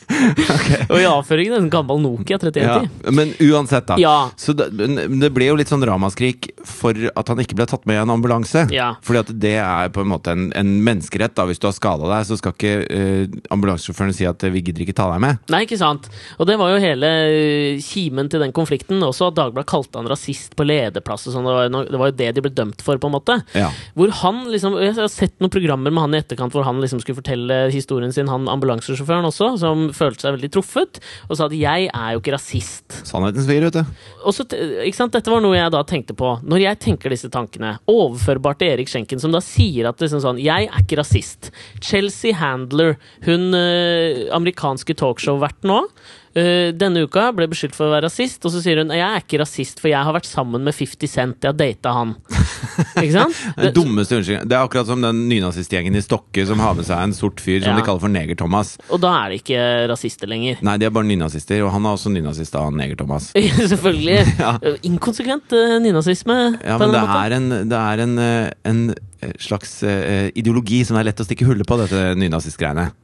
[0.87, 2.79] Og i avføringen en gammel Nokia Ja,
[3.11, 3.97] men uansett, da.
[4.01, 4.31] Ja.
[4.37, 7.99] Så det, det ble jo litt sånn ramaskrik for at han ikke ble tatt med
[7.99, 8.67] i en ambulanse.
[8.75, 8.93] Ja.
[9.05, 11.37] Fordi at det er på en måte en, en menneskerett.
[11.37, 14.63] da Hvis du har skada deg, så skal ikke uh, ambulansesjåføren si at eh, vi
[14.67, 15.43] gidder ikke ta deg med.
[15.53, 16.09] Nei, ikke sant.
[16.41, 19.03] Og det var jo hele eh, kimen til den konflikten.
[19.07, 21.47] Også at Dagbladet kalte han rasist på lederplass og sånn.
[21.47, 23.39] Det, var jo det var jo det de ble dømt for, på en måte.
[23.57, 23.71] Ja.
[23.97, 27.01] Hvor han liksom Jeg har sett noen programmer med han i etterkant hvor han liksom
[27.03, 31.57] skulle fortelle historien sin, han ambulansesjåføren også, som følte seg veldig truffet, og sa at
[31.57, 33.01] 'jeg er jo ikke rasist'.
[33.07, 33.85] Sannhetens svir, vet du.
[34.25, 34.47] Og så,
[34.85, 35.13] ikke sant?
[35.13, 36.37] Dette var noe jeg da tenkte på.
[36.43, 40.43] Når jeg tenker disse tankene, overførbart til Erik Schenken, som da sier at liksom sånn,
[40.43, 41.51] jeg er ikke rasist.
[41.81, 45.83] Chelsea Handler, hun øh, amerikanske talkshow-verten nå,
[46.39, 49.23] eh, denne uka ble beskyldt for å være rasist, og så sier hun jeg er
[49.25, 52.15] ikke rasist, for jeg har vært sammen med 50 Cent, jeg har data han.
[53.03, 53.41] ikke sant?
[53.61, 54.49] Den dummeste unnskyldningen.
[54.51, 57.61] Det er akkurat som den nynazistgjengen i Stokke som har med seg en sort fyr
[57.65, 57.77] som Ja.
[57.81, 58.75] de kaller for Neger-Thomas.
[58.93, 60.61] Og da er de ikke rasister lenger.
[60.67, 63.33] Nei, de er bare nynazister, og han er også nynazist av Neger-Thomas.
[63.73, 64.19] Selvfølgelig.
[64.37, 64.53] Ja.
[64.87, 66.35] Inkonsekvent uh, nynazisme.
[66.61, 68.81] Ja, men en det er en, det er en, eh, en
[69.41, 72.85] slags uh, ideologi som er lett å stikke hullet på, dette nynazistgreiene.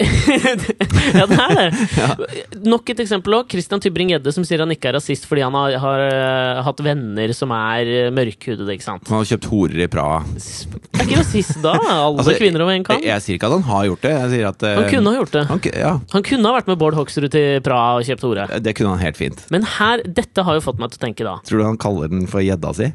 [1.19, 1.69] ja, det er det.
[2.73, 3.49] Nok et eksempel òg.
[3.53, 7.33] Christian Tybring-Gjedde som sier han ikke er rasist fordi han har, har uh, hatt venner
[7.37, 9.09] som er mørkhudede, ikke sant.
[9.11, 10.21] Han har kjøpt horer i Praha.
[10.27, 11.75] Er ikke rasist da?
[11.81, 13.01] Alle Altså, kvinner over en kam?
[13.01, 14.15] Jeg, jeg sier ikke at han har gjort det.
[14.53, 15.45] At uh, Han kunne ha gjort det.
[15.51, 18.49] han, ja, Han kunne ha vært med Bård Hoksrud til Praha og kjøpt hore.
[18.63, 19.47] det kunne han helt fint.
[19.55, 21.39] Men her, dette har jo fått meg til å tenke, da.
[21.49, 22.93] Tror du han kaller den for gjedda si?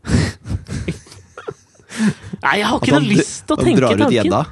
[2.42, 4.02] Nei, jeg har ikke han noe lyst til å tenke tanken.
[4.02, 4.42] At Nei, drar ut gjedda?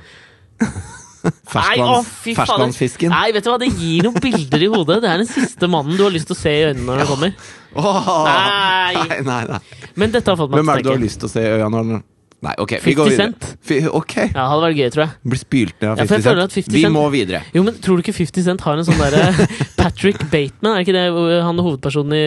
[1.52, 3.10] Ferskvannsfisken?
[3.12, 5.00] Nei, vet du hva, det gir noen bilder i hodet.
[5.04, 7.10] Det er den siste mannen du har lyst til å se i øynene når han
[7.10, 7.34] kommer.
[7.78, 8.92] Nei.
[9.08, 9.58] nei, nei, nei.
[9.98, 11.50] Men dette har fått meg Hvem er det du har lyst til å se i
[11.58, 12.06] øynene når
[12.38, 13.24] Nei, ok, vi 50 går videre.
[13.34, 13.46] Cent.
[13.66, 15.14] Fi- Ok, Ja, hadde vært gøy, tror jeg.
[15.32, 16.52] blir spylt ned av Ja, 50 føler Cent.
[16.68, 17.40] 50 Vi må videre.
[17.50, 19.48] Jo, men tror du ikke 50 Cent har en sånn derre
[19.80, 21.02] Patrick Bateman, er ikke det
[21.42, 22.22] han er hovedpersonen i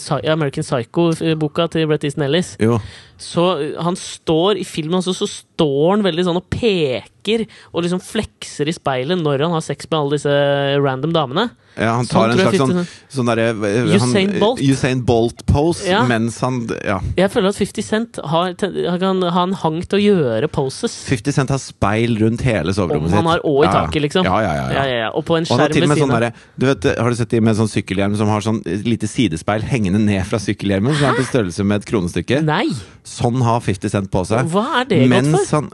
[0.00, 2.54] eh, American Psycho-boka til Brett Easton Ellis?
[2.56, 2.78] Jo.
[3.20, 3.44] Så
[3.84, 8.70] han står i filmen også, så står han veldig sånn og peker og liksom flekser
[8.70, 10.32] i speilet når han har sex med alle disse
[10.80, 11.50] random damene.
[11.78, 14.60] Ja, han Sånn tar en slags sånn, 50 sånn derre eh, Usain han- Bolt.
[14.60, 16.00] Usain Bolt-pose Ja.
[16.08, 16.98] mens han Ja.
[17.16, 20.96] Jeg føler at 50 Cent har, han kan ha hang til å gjøre poses.
[21.08, 24.24] 50 Cent har speil rundt hele soverommet Og han har òg i taket, liksom.
[24.24, 24.84] Ja, ja, ja.
[24.84, 25.10] Ja.
[25.14, 26.96] Og på en skjerm ved sånn siden av.
[26.98, 30.38] Har du sett de med sånn sykkelhjelm som har sånn lite sidespeil hengende ned fra
[30.38, 30.96] sykkelhjelmen?
[30.96, 32.42] Som er på størrelse med et kronestykke?
[32.42, 32.66] Nei!
[33.10, 34.46] Sånn har 50 Cent på seg.
[34.52, 35.56] Hva er det godt for?
[35.58, 35.70] han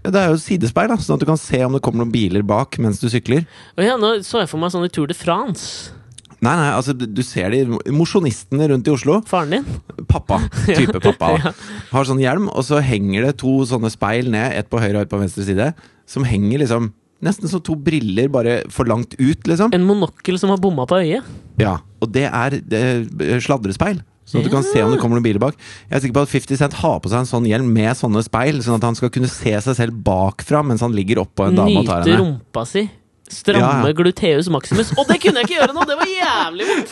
[0.00, 2.12] ja, Det er jo sidespeil, da, sånn at du kan se om det kommer noen
[2.14, 3.44] biler bak mens du sykler.
[3.76, 5.92] Å ja, nå så jeg for meg sånn i Tour de France.
[6.40, 9.18] Nei, nei, altså du du ser de mosjonistene rundt i Oslo.
[9.28, 9.66] Faren din?
[10.08, 10.38] Pappa.
[10.78, 11.34] Type pappa.
[11.44, 11.52] Ja.
[11.90, 15.04] Har sånn hjelm, og så henger det to sånne speil ned, ett på høyre og
[15.04, 15.70] ett på venstre side,
[16.08, 19.74] som henger liksom Nesten som to briller, bare for langt ut, liksom.
[19.76, 21.26] En monokkel som har bomma på øyet?
[21.60, 22.80] Ja, Og det er det,
[23.20, 24.00] er sladrespeil.
[24.30, 25.56] Sånn at du kan se om det kommer noen biler bak.
[25.90, 28.22] Jeg er sikker på at 50 Cent har på seg en sånn hjelm med sånne
[28.22, 31.58] speil, sånn at han skal kunne se seg selv bakfra mens han ligger oppå en
[31.58, 32.22] dame og tar Nyte henne.
[32.22, 32.86] rumpa si.
[33.30, 33.92] Stramme Ja.
[33.94, 34.90] gluteus maximus.
[34.98, 35.82] Og det kunne jeg ikke gjøre nå!
[35.86, 36.90] Det var jævlig vondt!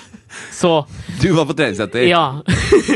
[0.52, 0.86] Så,
[1.20, 2.40] Du var på treningssenter ja.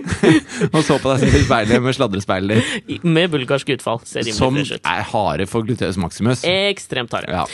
[0.75, 2.61] og så på deg selv i speilet med sladrespeiler
[3.05, 4.01] Med bulgarsk utfall.
[4.09, 6.43] Ser som er harde for gluteus maximus.
[6.49, 7.33] Ekstremt harde.
[7.33, 7.47] Ja.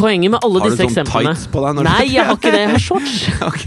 [0.00, 2.38] Poenget med alle Har du disse sånn eksemplene tights på deg når Nei, jeg har
[2.38, 2.62] ikke det.
[2.64, 3.14] Jeg har shorts.
[3.50, 3.64] Ok.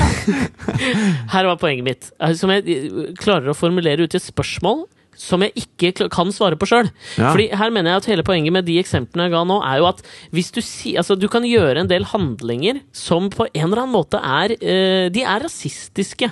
[1.34, 2.08] Her var poenget mitt.
[2.20, 4.86] eh, Som jeg eh, klarer å formulere ut i et spørsmål
[5.20, 6.86] som jeg ikke kan svare på sjøl.
[7.20, 7.28] Ja.
[7.34, 9.88] Fordi her mener jeg at hele poenget med de eksemplene jeg ga nå, er jo
[9.90, 9.98] at
[10.32, 13.92] hvis du si, altså, du kan gjøre en del handlinger som på en eller annen
[13.98, 16.30] måte er eh, De er rasistiske.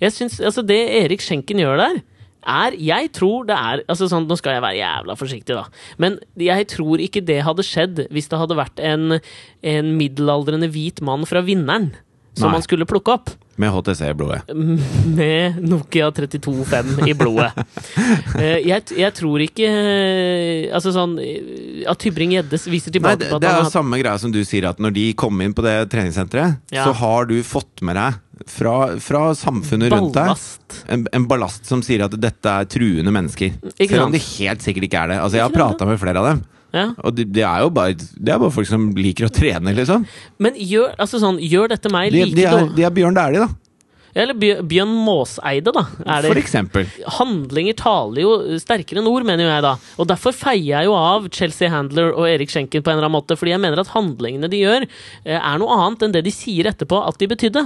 [0.00, 2.00] Jeg synes, altså Det Erik Schenken gjør der,
[2.46, 5.64] er Jeg tror det er altså sånn, Nå skal jeg være jævla forsiktig, da.
[5.98, 9.18] Men jeg tror ikke det hadde skjedd hvis det hadde vært en,
[9.62, 11.92] en middelaldrende hvit mann fra Vinneren
[12.34, 12.56] som Nei.
[12.58, 13.28] man skulle plukke opp
[13.62, 14.40] Med HTC i blodet.
[15.18, 17.52] med Nokia 32.5 i blodet.
[18.34, 23.28] Eh, jeg, jeg tror ikke eh, Altså sånn eh, At Tybring-Gjedde viser Nei, tilbake det,
[23.30, 25.54] på at det er jo samme greia som du sier, at når de kom inn
[25.54, 26.88] på det treningssenteret, Ja.
[26.88, 28.18] så har du fått med deg
[28.50, 30.80] fra, fra samfunnet rundt deg ballast.
[30.88, 33.54] en, en ballast som sier at dette er truende mennesker.
[33.78, 35.18] Selv om det de helt sikkert ikke er det.
[35.22, 36.42] Altså, jeg har prata med flere av dem,
[36.74, 36.86] Ja.
[37.04, 40.06] og det, de er jo bare, det er bare folk som liker å trene, liksom.
[40.42, 43.44] Men gjør, altså sånn, gjør dette meg De, like de, er, de er Bjørn Dæhlie,
[43.46, 43.48] da.
[44.14, 45.82] Eller Bjørn Måseide, da.
[46.06, 46.86] Er For eksempel.
[47.18, 49.72] handlinger taler jo sterkere enn ord, mener jeg da.
[49.98, 53.18] Og derfor feier jeg jo av Chelsea Handler og Erik Schenken på en eller annen
[53.18, 54.86] måte, fordi jeg mener at handlingene de gjør,
[55.24, 57.64] eh, er noe annet enn det de sier etterpå at de betydde.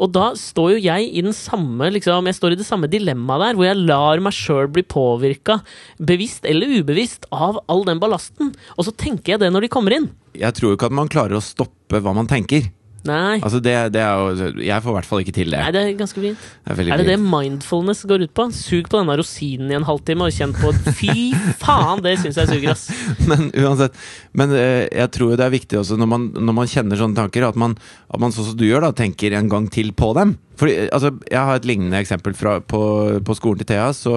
[0.00, 3.40] Og da står jo jeg i den samme liksom, Jeg står i det samme dilemmaet
[3.50, 5.60] der, hvor jeg lar meg sjøl bli påvirka,
[6.00, 8.54] bevisst eller ubevisst, av all den ballasten.
[8.78, 10.10] Og så tenker jeg det når de kommer inn.
[10.34, 12.70] Jeg tror jo ikke at man klarer å stoppe hva man tenker.
[13.08, 13.38] Nei.
[13.40, 15.60] Altså det, det er jo Jeg får i hvert fall ikke til det.
[15.62, 16.42] Nei, det er ganske fint.
[16.66, 18.46] Det er, Er det det mindfulness går ut på?
[18.56, 21.30] Sug på denne rosinen i en halvtime og kjenn på Fy
[21.62, 22.88] faen, det syns jeg suger, ass.
[23.30, 23.96] Men uansett
[24.36, 27.48] Men eh, jeg tror det er viktig også når man, når man kjenner sånne tanker,
[27.48, 27.78] at man,
[28.10, 30.36] at man sånn som du gjør, da tenker en gang til på dem.
[30.60, 32.80] Fordi, altså, jeg har et lignende eksempel fra, på,
[33.24, 33.86] på skolen til Thea.
[33.96, 34.12] Så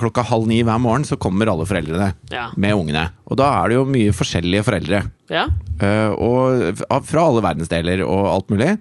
[0.00, 2.48] klokka halv ni hver morgen så kommer alle foreldrene Ja.
[2.58, 3.04] med ungene.
[3.30, 5.04] Og da er det jo mye forskjellige foreldre.
[5.30, 5.46] ja.
[5.80, 8.74] Uh, og fra alle verdensdeler og alt mulig.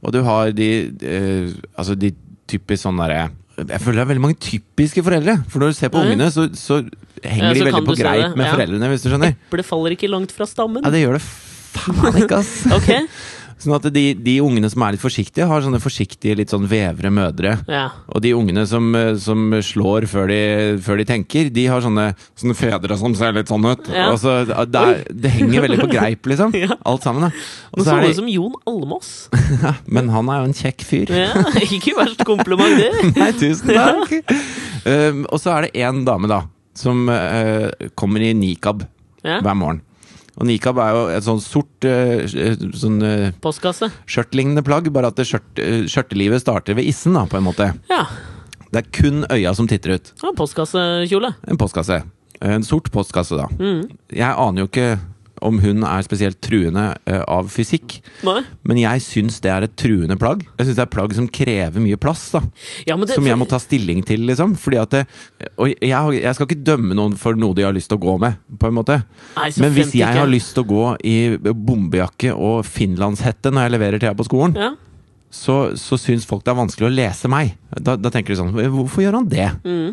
[0.00, 0.68] Og du har de
[1.02, 2.12] uh, Altså de
[2.48, 3.26] typisk sånn derre
[3.58, 5.34] Jeg føler det er veldig mange typiske foreldre.
[5.50, 6.06] For når du ser på Ja.
[6.08, 6.78] ungene, så, så
[7.24, 8.54] henger Ja, så de veldig på greit det, med ja.
[8.54, 9.34] foreldrene, hvis du skjønner.
[9.50, 10.80] Eplet faller ikke langt fra stammen.
[10.86, 11.24] Ja, det gjør det
[11.78, 12.54] faen ikke, ass.
[12.78, 12.88] Ok.
[13.58, 17.10] Sånn at de, de ungene som er litt forsiktige, har sånne forsiktige, litt sånn vevre
[17.10, 17.56] mødre.
[17.66, 17.88] Ja.
[18.14, 20.38] Og de ungene som, eh, som slår før de,
[20.84, 23.90] før de tenker, de har sånne, sånne fedre som ser litt sånn ut.
[23.90, 24.12] Ja.
[24.20, 26.54] Så, det, er, det henger veldig på greip, liksom.
[26.68, 26.74] Ja.
[26.90, 27.28] Alt sammen.
[27.28, 27.30] da
[27.72, 29.10] Og Nå så er du det, ut som Jon Almås.
[29.94, 31.12] men han er jo en kjekk fyr.
[31.14, 32.92] Ja, ikke verst kompliment, det.
[33.18, 34.14] Nei, tusen takk!
[34.88, 36.42] Um, og så er det én dame, da,
[36.78, 37.68] som uh,
[37.98, 38.86] kommer i nikab
[39.26, 39.40] Ja.
[39.42, 39.82] hver morgen.
[40.38, 42.22] Og nikab er jo et sånn sort eh,
[42.78, 43.88] sånn eh, Postkasse.
[44.06, 47.72] skjørtlignende plagg, bare at skjørt, eh, skjørtelivet starter ved issen, da, på en måte.
[47.90, 48.04] Ja.
[48.70, 50.12] Det er kun øya som titter ut.
[50.22, 51.32] ja postkassekjole.
[51.48, 52.02] En postkasse.
[52.44, 53.48] En sort postkasse, da.
[53.58, 53.88] Mm.
[54.14, 54.90] Jeg aner jo ikke
[55.44, 58.40] om hun er spesielt truende uh, av fysikk, Nei.
[58.68, 60.44] men jeg syns det er et truende plagg.
[60.58, 62.42] Jeg syns det er plagg som krever mye plass, da.
[62.88, 64.56] Ja, men det, Som jeg må ta stilling til, liksom.
[64.58, 65.04] Fordi at det,
[65.56, 68.16] Og jeg, jeg skal ikke dømme noen for noe de har lyst til å gå
[68.22, 69.00] med, på en måte.
[69.36, 70.20] Nei, Men hvis jeg ikke.
[70.20, 74.56] har lyst til å gå i bombejakke og finlandshette når jeg leverer Thea på skolen,
[74.58, 74.72] ja.
[75.30, 77.54] så, så syns folk det er vanskelig å lese meg.
[77.74, 79.50] Da, da tenker de sånn Hvorfor gjør han det?
[79.64, 79.92] Mm.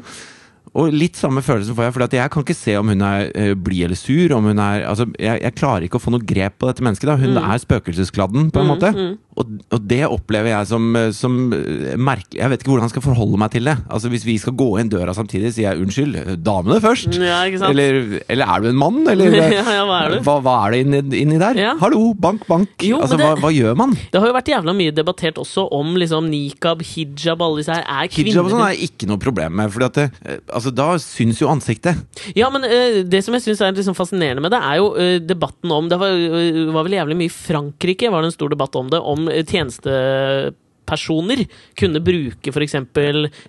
[0.76, 3.54] Og litt samme følelsen får jeg, for jeg kan ikke se om hun er uh,
[3.56, 4.34] blid eller sur.
[4.36, 7.08] Om hun er, altså, jeg, jeg klarer ikke å få noe grep på dette mennesket.
[7.08, 7.16] Da.
[7.22, 8.92] Hun er spøkelseskladden, på en Mm, måte.
[8.92, 9.14] mm.
[9.36, 12.40] Og, og det opplever jeg som, eh, som eh, merkelig.
[12.40, 13.76] Jeg vet ikke hvordan jeg skal forholde meg til det.
[13.92, 17.18] Altså Hvis vi skal gå inn døra samtidig, sier jeg unnskyld, damene først.
[17.20, 17.42] Ja?
[17.68, 19.02] Eller, eller er du en mann?
[19.12, 20.20] Eller ja, ja, hva er du?
[20.26, 21.60] hva, hva er det inni, inni der?
[21.82, 22.72] Hallo, bank, bank.
[22.86, 23.96] Jo, altså, det, hva, hva gjør man?
[24.14, 27.84] Det har jo vært jævla mye debattert også om liksom nikab, hijab, alle disse her.
[27.84, 31.42] Er kvinner Hijab og sånn er ikke noe problem med, det, eh, altså, da syns
[31.44, 32.00] jo ansiktet.
[32.38, 35.18] Ja, men uh, det som jeg syns er liksom fascinerende med det, er jo uh,
[35.20, 38.54] debatten om Det var, uh, var vel jævlig mye i Frankrike, var det en stor
[38.54, 41.46] debatt om det, om tjenestepersoner
[41.80, 42.76] kunne bruke f.eks.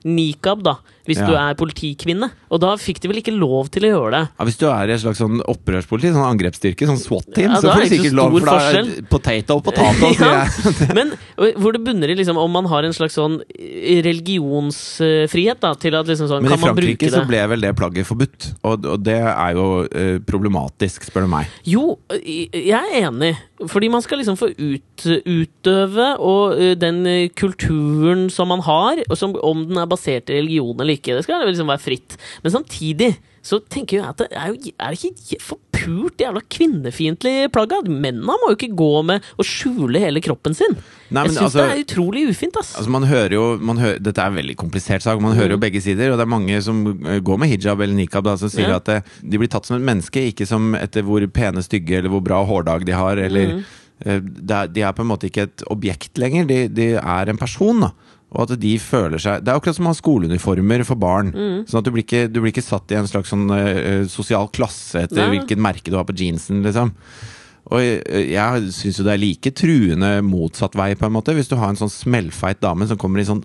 [0.04, 0.74] nikab, da,
[1.06, 1.26] hvis Ja.
[1.28, 2.30] du er politikvinne.
[2.50, 4.24] Og da fikk de vel ikke lov til å gjøre det.
[4.38, 7.68] Ja, hvis du er i et slags sånn opprørspoliti, sånn angrepsstyrke, sånn SWAT-team, Ja, så
[7.70, 8.88] får du det ikke sikkert lov, for da er forskjell.
[9.10, 10.46] potato potato, Ja,
[10.98, 15.60] men eh, hvor det bunner i liksom om man har en slags sånn eh, religionsfrihet,
[15.60, 17.74] da, til at liksom sånn Men i Kan man bruke Frankrike så ble vel det
[17.78, 21.46] plagget forbudt, og, og det er jo uh, problematisk, spør du meg.
[21.66, 23.36] Jo, jeg er enig.
[23.56, 29.32] Fordi man skal liksom få ut, utøve og uh, den kulturen som man har, som,
[29.40, 31.16] om den er basert i religion eller ikke.
[31.16, 32.18] Det skal liksom være fritt.
[32.44, 33.14] Men samtidig
[33.46, 35.38] så tenker jeg at det er, jo, er det ikke
[35.86, 37.70] forpult jævla kvinnefiendtlig plagg?
[37.70, 37.80] da?
[37.86, 40.76] Mennene må jo ikke gå med og skjule hele kroppen sin.
[41.08, 42.74] Nei, men jeg syns altså- det er utrolig ufint, ass.
[42.76, 45.20] Altså man hører jo, man hører, Dette er en veldig komplisert sak.
[45.20, 47.94] Man hører jo begge sider, og det er mange som eh, går med hijab eller
[47.94, 48.76] nikab da, som sier Ja.
[48.76, 52.10] at det, de blir tatt som et menneske, ikke som etter hvor pene, stygge eller
[52.10, 53.16] hvor bra hårdag de har.
[53.16, 53.64] Eller, mm.
[54.46, 57.36] det er, de er på en måte ikke et objekt lenger, de, de er en
[57.38, 57.80] person.
[57.80, 57.90] da
[58.36, 61.32] og at de føler seg Det er akkurat som å ha skoleuniformer for barn.
[61.64, 64.50] Sånn at du blir, ikke, du blir ikke satt i en slags sånn uh, sosial
[64.52, 65.30] klasse etter Nei.
[65.36, 66.92] hvilket merke du har på jeansen, liksom.
[67.72, 71.34] Og jeg, jeg syns jo det er like truende motsatt vei, på en måte.
[71.34, 73.42] Hvis du har en sånn smellfeit dame som kommer i sånn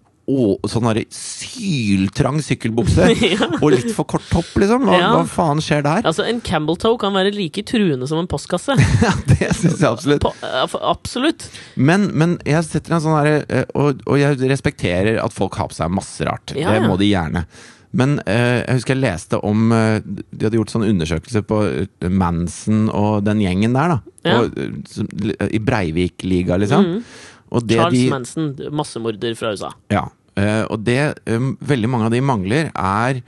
[0.70, 3.08] sånn derre syltrang sykkelbukse
[3.64, 4.86] og litt for kort topp, liksom.
[4.88, 5.10] Hva, Ja.
[5.16, 6.06] hva faen skjer der?
[6.08, 8.76] Altså, En Campbell toe kan være like truende som en postkasse.
[9.02, 10.22] Ja, det syns jeg absolutt.
[10.24, 11.48] På, ja, absolutt.
[11.76, 15.72] Men, men jeg setter en sånn herre eh, og, og jeg respekterer at folk har
[15.72, 16.54] på seg masse rart.
[16.56, 17.46] Ja, det må de gjerne.
[17.98, 22.08] Men eh, jeg husker jeg leste om eh, De hadde gjort sånn undersøkelse på eh,
[22.08, 24.16] Manson og den gjengen der, da.
[24.30, 24.38] Ja.
[24.46, 26.88] Og, eh, I Breivik-liga, liksom.
[26.88, 27.04] Mhm.
[27.52, 29.72] Og det Charles de, Manson, massemorder fra USA.
[29.92, 30.06] Ja.
[30.40, 33.22] eh, og det um, veldig mange av de mangler, er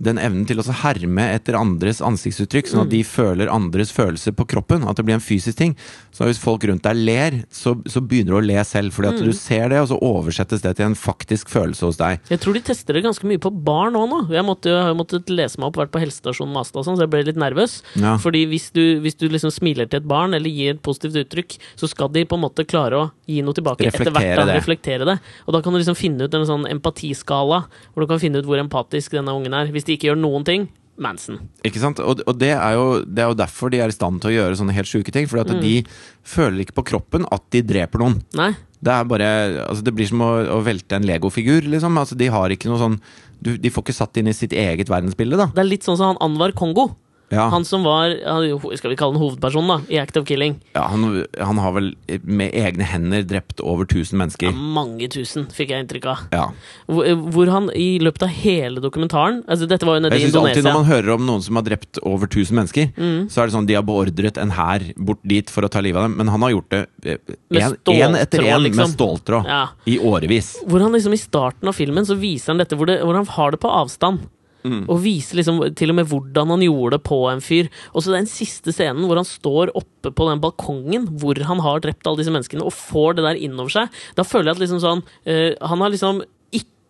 [0.00, 4.46] den evnen til å herme etter andres ansiktsuttrykk, sånn at de føler andres følelser på
[4.48, 4.86] kroppen.
[4.88, 5.74] At det blir en fysisk ting.
[6.16, 8.94] Så hvis folk rundt deg ler, så, så begynner du å le selv.
[8.96, 12.22] Fordi at du ser det, og så oversettes det til en faktisk følelse hos deg.
[12.32, 14.20] Jeg tror de tester det ganske mye på barn òg nå.
[14.32, 17.04] Jeg, måtte, jeg har måttet lese meg opp, vært på helsestasjonen Asta og sånn, så
[17.04, 17.76] jeg ble litt nervøs.
[18.00, 18.16] Ja.
[18.24, 21.58] Fordi hvis du, hvis du liksom smiler til et barn, eller gir et positivt uttrykk,
[21.80, 24.16] så skal de på en måte klare å gi noe tilbake etter hvert.
[24.16, 24.56] Reflektere Da, det.
[24.62, 25.18] reflektere det.
[25.44, 28.48] Og da kan du liksom finne ut en sånn empatiskala, hvor du kan finne ut
[28.48, 29.70] hvor empatisk denne ungen er.
[29.74, 31.38] Hvis de ikke gjør noen ting Manson.
[31.64, 32.00] Ikke sant?
[32.04, 34.34] Og, og det, er jo, det er jo derfor de er i stand til å
[34.34, 35.28] gjøre sånne helt sjuke ting.
[35.30, 35.74] Fordi at de
[36.28, 38.18] føler ikke på kroppen at de dreper noen.
[38.36, 38.52] Nei.
[38.80, 39.30] Det er bare,
[39.66, 41.96] altså det blir som å, å velte en legofigur, liksom.
[42.00, 42.98] Altså de har ikke noe sånn
[43.40, 45.48] du, De får ikke satt inn i sitt eget verdensbilde, da.
[45.56, 46.90] Det er litt sånn som han Anwar Kongo.
[47.30, 47.46] Ja.
[47.52, 48.10] Han som var
[48.76, 49.94] Skal vi kalle han hovedpersonen, da?
[49.94, 50.56] I Act of Killing.
[50.74, 51.04] Ja, han,
[51.38, 54.54] han har vel med egne hender drept over 1000 mennesker.
[54.54, 56.24] Mange tusen, fikk jeg inntrykk av.
[56.34, 56.46] Ja.
[56.90, 60.38] Hvor, hvor han i løpet av hele dokumentaren altså Dette var jo nede i synes
[60.40, 62.90] alltid Når man hører om noen som har drept over 1000 mennesker,
[63.30, 66.00] så er det sånn de har beordret en hær bort dit for å ta livet
[66.02, 66.18] av dem.
[66.20, 67.18] Men han har gjort det
[67.54, 68.82] én etter én liksom.
[68.82, 69.48] med ståltråd.
[69.48, 69.62] Ja.
[69.86, 70.56] I årevis.
[70.66, 73.28] Hvor han liksom i starten av filmen så viser han dette hvor, det, hvor han
[73.38, 74.26] har det på avstand.
[74.64, 74.82] Mm.
[74.86, 77.70] Og viser liksom til og med hvordan han gjorde det på en fyr.
[77.94, 81.84] Og så den siste scenen hvor han står oppe på den balkongen hvor han har
[81.84, 84.02] drept alle disse menneskene, og får det der innover seg.
[84.18, 86.22] Da føler jeg at liksom sånn uh, Han har liksom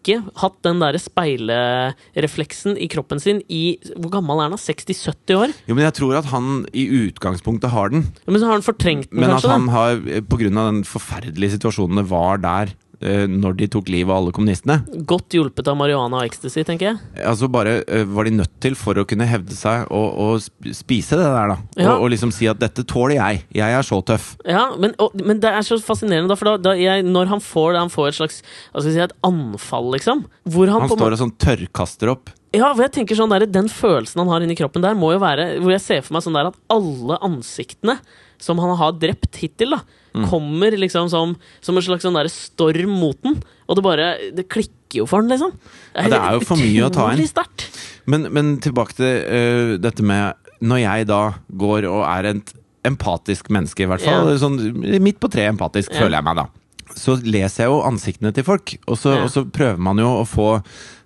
[0.00, 4.60] ikke hatt den der speilerefleksen i kroppen sin i Hvor gammel er han?
[4.60, 5.52] 60-70 år?
[5.68, 8.06] Jo, men jeg tror at han i utgangspunktet har den.
[8.24, 11.58] Men så har han fortrengt den, Men at han har, på grunn av den forferdelige
[11.58, 15.76] situasjonen det var der eh, når de tok livet av alle kommunistene, Godt hjulpet av
[15.80, 16.98] marihuana og ecstasy, tenker jeg.
[17.24, 20.42] altså bare eh, var de nødt til for å kunne hevde seg og
[20.76, 21.56] spise det der, da.
[21.80, 21.94] Ja.
[21.94, 23.40] Og, og liksom si at 'dette tåler jeg'.
[23.56, 24.34] Jeg er så tøff.
[24.44, 27.40] Ja, men, og, men det er så fascinerende, da, for da, da jeg, når han
[27.40, 30.92] får, han får et slags hva skal jeg si, et anfall, liksom Hvor han, Han
[30.92, 32.30] står og sånn tørrkaster opp.
[32.52, 35.20] Ja, for jeg tenker sånn der, Den følelsen han har inni kroppen der, må jo
[35.22, 38.00] være Hvor jeg ser for meg sånn der at alle ansiktene
[38.40, 39.82] som han har drept hittil, da,
[40.14, 40.24] Mm.
[40.30, 43.36] kommer liksom som, som en slags sånn der storm mot den.
[43.70, 45.52] Og det bare Det klikker jo for den, liksom.
[45.94, 47.22] Ja, det er jo for mye å ta inn.
[48.10, 51.20] Men, men tilbake til uh, dette med Når jeg da
[51.62, 54.30] går og er et empatisk menneske, i hvert fall.
[54.32, 54.38] Ja.
[54.40, 54.56] Sånn,
[55.04, 56.00] midt på treet empatisk, Ja.
[56.00, 56.46] føler jeg meg da.
[56.96, 60.24] Så leser jeg jo ansiktene til folk, og så, og så prøver man jo å
[60.26, 60.46] få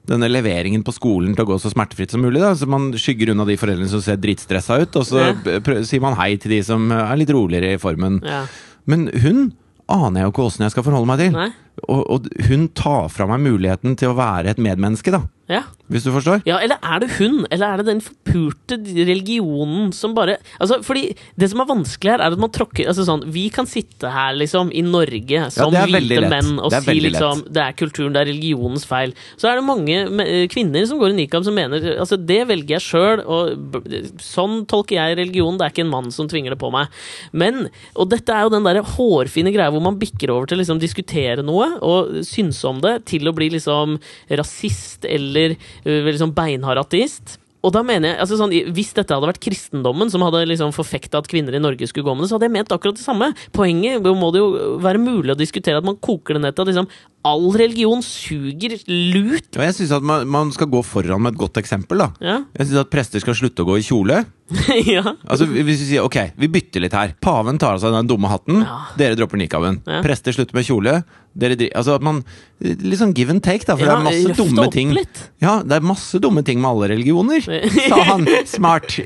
[0.07, 2.41] denne leveringen på skolen til å gå så smertefritt som mulig.
[2.41, 5.83] da Så Man skygger unna de foreldrene som ser drittstressa ut, og så Ja.
[5.83, 8.23] sier man hei til de som er litt roligere i formen.
[8.23, 8.47] Ja.
[8.91, 9.53] Men hun
[9.89, 11.37] aner jeg jo ikke åssen jeg skal forholde meg til.
[11.37, 11.51] Nei?
[11.89, 15.25] Og, og hun tar fra meg muligheten til å være et medmenneske, da.
[15.51, 15.61] Ja.
[15.93, 16.41] Hvis du forstår?
[16.49, 17.43] Ja, eller er det hun?
[17.53, 22.23] Eller er det den forpurte religionen som bare Altså, fordi det som er vanskelig her,
[22.25, 25.91] er at man tråkker Altså sånn, vi kan sitte her, liksom, i Norge som er
[25.93, 29.13] hvite menn og si liksom liksom Det er kulturen, det er religionens feil.
[29.37, 32.79] Så er det mange eh, kvinner som går i nikab, som mener Altså, det velger
[32.79, 33.77] jeg sjøl, og
[34.25, 35.61] sånn tolker jeg religion.
[35.61, 36.89] Det er ikke en mann som tvinger det på meg.
[37.37, 40.81] Men Og dette er jo den derre hårfine greia hvor man bikker over til liksom
[40.81, 43.99] diskutere noe og synse om det, til å bli liksom
[44.41, 47.39] rasist eller øh, liksom beinhard ateist.
[47.65, 51.23] Og da mener jeg, altså sånn, Hvis dette hadde vært kristendommen som hadde liksom forfekta
[51.23, 53.31] at kvinner i Norge skulle gå med det, så hadde jeg ment akkurat det samme.
[53.57, 56.73] Poenget må det jo være mulig å diskutere at man koker det ned til at
[56.75, 56.91] liksom
[57.25, 59.49] all religion suger lut.
[59.57, 61.99] Ja, jeg syns at man, man skal gå foran med et godt eksempel.
[62.05, 62.37] da Ja.
[62.59, 64.17] Jeg syns at prester skal slutte å gå i kjole.
[64.95, 65.03] ja.
[65.25, 67.15] Altså Hvis vi sier ok, vi bytter litt her.
[67.25, 68.61] Paven tar av seg den dumme hatten.
[68.67, 68.77] Ja.
[69.01, 69.81] Dere dropper nikaben.
[70.05, 70.93] Prester slutter med kjole.
[71.35, 72.23] Dere altså at man
[72.65, 73.75] Litt sånn give and take, da.
[73.77, 74.93] For det er masse dumme ting.
[74.97, 75.19] litt.
[75.43, 78.23] Ja, det er masse dumme ting med alle religioner, sa han.
[78.55, 78.95] Smart.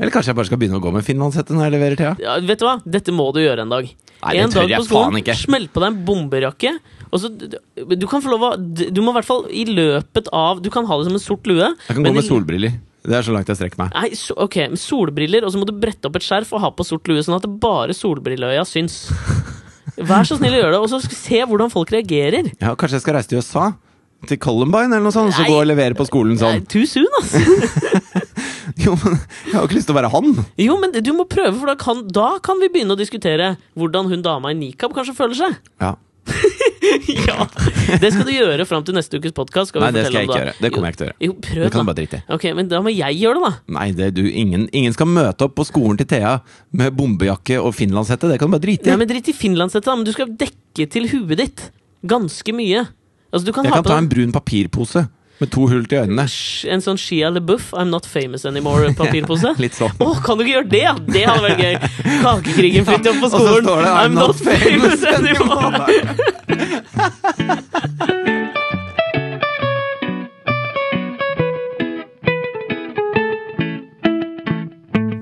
[0.00, 2.12] Eller kanskje jeg bare skal begynne å gå med finlandshette når jeg leverer Thea?
[2.22, 2.76] Ja, vet du hva?
[2.84, 3.88] Dette må du gjøre en dag.
[4.20, 5.22] Nei, en dag på skolen.
[5.38, 6.74] Smell på deg en bomberjakke.
[7.10, 10.60] Og så, du, kan få lov å Du må i hvert fall i løpet av
[10.62, 11.72] Du kan ha det som en sort lue.
[11.72, 12.76] Jeg kan men gå med solbriller.
[13.00, 13.94] Det er så langt jeg strekker meg.
[13.96, 16.84] Nei, so, ok, solbriller, og så må du brette opp et skjerf og ha på
[16.84, 19.06] sort lue, sånn at det bare solbrilleøya syns.
[20.10, 22.52] Vær så snill å gjøre det, og så se hvordan folk reagerer.
[22.60, 23.70] Ja, Kanskje jeg skal reise til USA?
[24.28, 25.32] Til Columbine eller noe sånt?
[25.32, 26.66] Så gå og levere på skolen Nei, sånn.
[26.68, 27.32] too soon, ass.
[28.84, 30.30] Jo, men jeg har ikke lyst til å være han.
[30.60, 34.08] Jo, men du må prøve, for da kan, da kan vi begynne å diskutere hvordan
[34.12, 35.58] hun dama i nikab kanskje føler seg.
[35.82, 35.96] Ja.
[37.26, 37.46] ja,
[38.00, 39.74] Det skal du gjøre fram til neste ukes podkast.
[39.82, 40.54] Nei, det skal jeg ikke gjøre.
[40.60, 41.18] Det kommer jeg ikke til å gjøre.
[41.26, 41.88] Jo, prøv, Det kan du da.
[41.90, 42.24] bare drite i.
[42.36, 43.74] Ok, men da må jeg gjøre det, da.
[43.78, 46.36] Nei, det, du, ingen, ingen skal møte opp på skolen til Thea
[46.76, 48.30] med bombejakke og finlandshette.
[48.30, 48.92] Det kan du bare drite i.
[48.92, 51.66] Nei, men Drit i finlandshette, da, men du skal dekke til huet ditt
[52.06, 52.86] ganske mye.
[53.30, 55.04] Altså, du kan Jeg kan ta en brun papirpose
[55.40, 56.26] med to hull til øynene.
[56.74, 59.54] En sånn Shia LeBuff, I'm not famous anymore-papirpose.
[59.64, 59.94] Litt sånn.
[60.00, 60.84] Å, kan du ikke gjøre det?
[61.16, 61.74] Det hadde vært gøy!
[62.24, 63.88] Kakekrigen Fridtjof på Og så skolen.
[63.90, 66.36] I'm not famous anymore.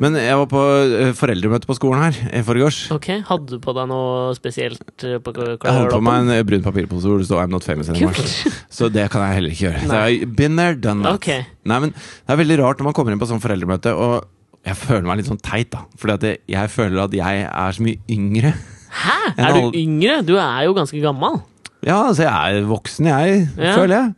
[0.09, 2.79] Men jeg var på eh, foreldremøte på skolen her i forgårs.
[2.94, 6.44] Ok, Hadde du på deg noe spesielt eh, på Jeg hadde på meg en eh,
[6.49, 8.25] brun papirpose hvor det står 'I'm not famous anymore'.
[8.79, 9.83] Så det kan jeg heller ikke gjøre.
[9.85, 10.01] Så Nei.
[10.23, 11.21] har been there, done that.
[11.21, 11.44] Okay.
[11.68, 14.25] Nei, men Det er veldig rart når man kommer inn på sånn foreldremøte, og
[14.64, 15.85] jeg føler meg litt sånn teit, da.
[16.01, 18.55] Fordi jeg, føler at jeg er så mye yngre.
[18.88, 19.18] Hæ?
[19.37, 20.16] Er du halv- yngre?
[20.25, 21.42] Du er jo ganske gammel.
[21.85, 23.77] Ja, altså jeg er voksen, jeg, Ja.
[23.77, 24.14] føler jeg.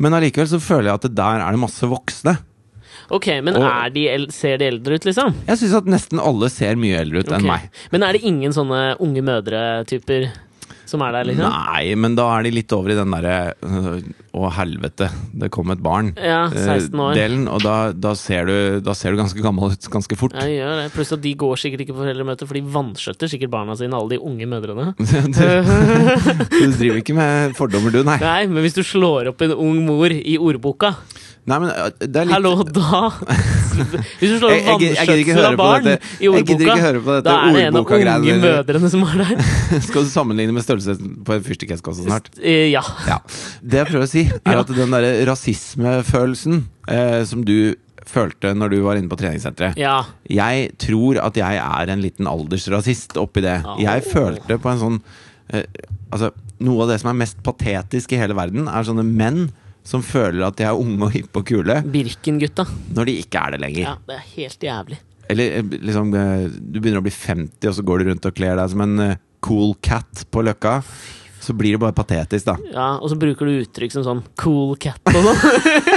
[0.00, 2.38] Men allikevel så føler jeg at der er det masse voksne.
[3.10, 5.34] Ok, Men Og- er de ser de eldre ut, liksom?
[5.46, 7.38] Jeg syns at nesten alle ser mye eldre ut okay.
[7.38, 7.70] enn meg.
[7.92, 10.30] Men er det ingen sånne unge mødre-typer
[10.88, 11.48] som er der, liksom?
[11.48, 14.02] Nei, men da er de litt over i den derre øh,
[14.36, 16.12] Å, helvete, det kom et barn.
[16.18, 17.14] Ja, 16 år.
[17.14, 20.36] eh, Delen, og da, da, ser du, da ser du ganske gammel ut ganske fort.
[20.36, 20.86] Ja, gjør det.
[20.94, 24.16] Pluss at de går sikkert ikke på foreldremøte, for de vanskjøtter sikkert barna sine, alle
[24.16, 24.92] de unge mødrene.
[24.98, 25.44] du,
[26.52, 28.18] du driver ikke med fordommer, du, nei.
[28.20, 30.96] Nei, men hvis du slår opp en ung mor i ordboka,
[31.44, 33.10] Nei, men øh, det er litt hallo, da
[34.20, 36.76] Hvis du slår opp vanskjøtsel av barn i ordboka,
[37.26, 39.42] da er det en av unge mødrene som er der.
[39.88, 42.30] Skal du sammenligne med størrelsen på en fyrstikkeske også snart?
[42.40, 42.80] Eh, Ja.
[43.08, 43.18] Ja.
[43.60, 47.74] Det jeg prøver å si, er at den derre rasismefølelsen eh, som du
[48.08, 49.94] følte når du var inne på treningssenteret ja.
[50.28, 53.58] Jeg tror at jeg er en liten aldersrasist oppi det.
[53.80, 54.98] Jeg følte på en sånn
[55.52, 55.64] eh,
[56.12, 56.28] Altså,
[56.62, 59.48] noe av det som er mest patetisk i hele verden, er sånne menn
[59.84, 62.64] som føler at de er unge og hippe og kule, Birken-gutta.
[62.96, 63.82] når de ikke er det lenger.
[63.84, 64.98] Ja, det er helt jævlig.
[65.32, 68.34] Eller eh, liksom eh, Du begynner å bli 50, og så går du rundt og
[68.36, 70.78] kler deg som en eh, cool cat på Løkka.
[71.44, 72.54] Så blir det bare patetisk, da.
[72.72, 75.40] Ja, Og så bruker du uttrykk som sånn cool cat og sånn.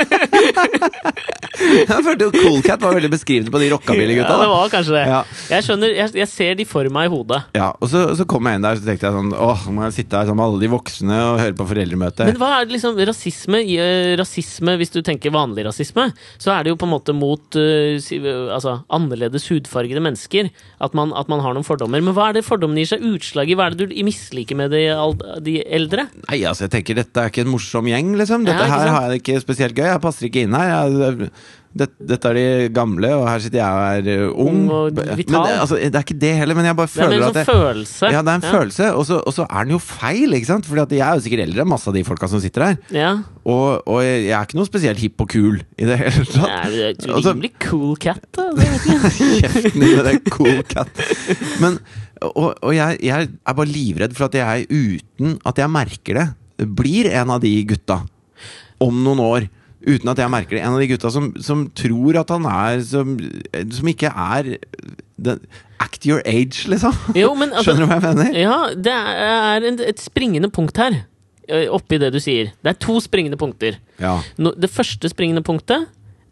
[1.57, 4.29] Jeg følte jo cool cat var veldig beskrivende på de rockabilly-gutta.
[4.29, 5.03] Ja, det var kanskje det.
[5.09, 5.21] Ja.
[5.55, 7.39] Jeg skjønner, jeg, jeg ser de for meg i hodet.
[7.57, 9.95] Ja, og så, så kom jeg inn der så tenkte jeg sånn Åh, må jeg
[9.97, 12.27] sitte her sammen med alle de voksne og høre på foreldremøte.
[12.29, 13.63] Men hva er det liksom rasisme?
[13.65, 17.57] eh, rasisme, Hvis du tenker vanlig rasisme, så er det jo på en måte mot
[17.57, 20.51] uh, altså, annerledes hudfargede mennesker.
[20.83, 22.03] At man, at man har noen fordommer.
[22.05, 23.57] Men hva er det fordommene gir seg utslag i?
[23.57, 24.85] Hva er det du misliker med de,
[25.43, 26.07] de eldre?
[26.27, 28.45] Nei, altså jeg tenker dette er ikke en morsom gjeng, liksom.
[28.47, 29.87] Dette Ja, her har jeg det ikke spesielt gøy.
[29.89, 30.69] Jeg passer ikke inn her.
[30.73, 31.31] Jeg,
[31.77, 34.55] det, dette er de gamle, og her sitter jeg og er uh, ung.
[34.65, 35.43] Ung og vital.
[35.45, 38.09] det, altså, det er ikke det heller, men jeg bare Det er en sånn følelse.
[38.15, 40.65] ja, det er en følelse, og så, og så er den jo feil, ikke sant?
[40.65, 42.79] Fordi jeg er jo sikkert eldre enn masse av de folka som sitter her.
[42.95, 43.11] Ja.
[43.43, 46.49] Og, og jeg er ikke noe spesielt hipp og kul i det hele tatt.
[46.55, 48.25] er jo et Altså- rimelig cool cat.
[48.33, 48.47] Da.
[49.43, 51.03] Kjeften din det cool cat.
[51.61, 51.77] Men,
[52.31, 56.27] og, og jeg, jeg er bare livredd for at jeg, uten at jeg merker det,
[56.73, 58.01] blir en av de gutta
[58.81, 59.47] om noen år.
[59.87, 60.63] Uten at jeg merker det.
[60.67, 63.13] En av de gutta som, som tror at han er Som,
[63.71, 64.49] som ikke er
[65.17, 65.39] den,
[65.79, 66.91] Act your age, liksom.
[67.15, 68.39] Jo, men altså, Skjønner du hva jeg mener?
[68.41, 70.97] Ja, det er en, et springende punkt her.
[71.71, 72.49] Oppi det du sier.
[72.59, 73.77] Det er to springende punkter.
[74.01, 74.17] Ja.
[74.41, 75.85] No, det første springende punktet,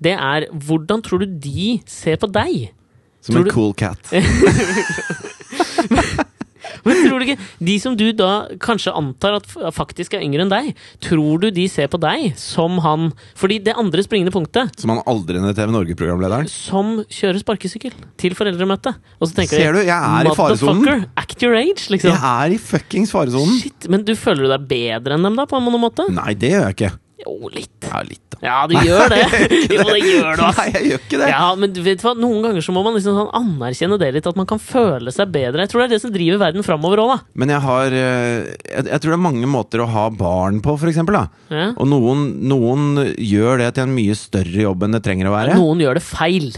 [0.03, 2.73] det er hvordan tror du de ser på deg?
[3.23, 4.11] Som Tror en du- cool cat.
[6.85, 10.51] Men tror du ikke De som du da kanskje antar at faktisk er yngre enn
[10.53, 10.71] deg,
[11.03, 13.07] tror du de ser på deg som han
[13.37, 16.49] Fordi det andre springende punktet Som han aldrende TV Norge-programlederen.
[16.51, 18.95] som kjører sparkesykkel til foreldremøte.
[19.19, 21.05] Og så tenker Ser du, jeg er i faresonen.
[21.17, 22.11] Act your age, liksom.
[22.13, 23.57] Jeg er i fuckings faresonen!
[23.61, 26.05] Shit, Men du føler du deg bedre enn dem, da, på en måte?
[26.13, 26.91] Nei, det gjør jeg ikke.
[27.21, 27.71] Jo, litt.
[27.87, 28.39] Ja, litt, da.
[28.43, 29.21] Ja, du gjør det.
[29.75, 30.57] Jo, det gjør du, ass.
[30.59, 31.29] Nei, jeg gjør ikke det.
[31.31, 34.39] Ja, men du hva, Noen ganger så må man liksom sånn anerkjenne det litt, at
[34.39, 35.63] man kan føle seg bedre.
[35.63, 37.17] Jeg tror det er det som driver verden framover òg, da.
[37.39, 40.75] Men jeg har eh, jeg, jeg tror det er mange måter å ha barn på,
[40.81, 41.21] for eksempel.
[41.21, 41.25] Da.
[41.55, 41.67] Ja.
[41.79, 45.59] Og noen, noen gjør det til en mye større jobb enn det trenger å være.
[45.59, 46.51] Noen gjør det feil.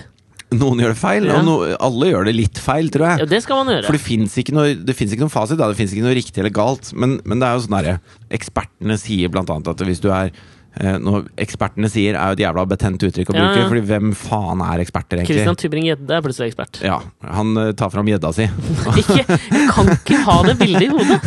[0.55, 1.39] Noen gjør det feil, Ja.
[1.41, 3.19] og no, alle gjør det litt feil, tror jeg.
[3.19, 3.83] Ja, det skal man gjøre.
[3.89, 5.67] For det fins ikke, noe- det ikke noen fasit, da.
[5.67, 6.93] det fins ikke noe riktig eller galt.
[6.95, 7.97] Men, men det er jo sånn derre
[8.31, 10.31] Ekspertene sier blant annet at hvis du er
[10.79, 13.67] eh, Noe ekspertene sier, er jo et jævla betent uttrykk å bruke, ja.
[13.67, 15.35] Fordi hvem faen er eksperter, egentlig?
[15.41, 16.79] Christian Tybring-Gjedde er plutselig ekspert.
[16.85, 18.47] Ja, Han eh, tar fram gjedda si.
[19.03, 21.19] Ikke, jeg kan ikke ha det bildet i hodet!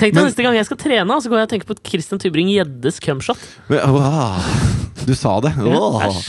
[0.00, 2.24] Tenk deg Men- neste gang jeg skal trene, så går jeg og tenker på Christian
[2.24, 3.48] Tybring-Gjeddes cumshot.
[3.68, 4.52] Men, åh,
[5.04, 5.52] Du sa det.
[5.60, 5.76] Ja,
[6.08, 6.22] Åh.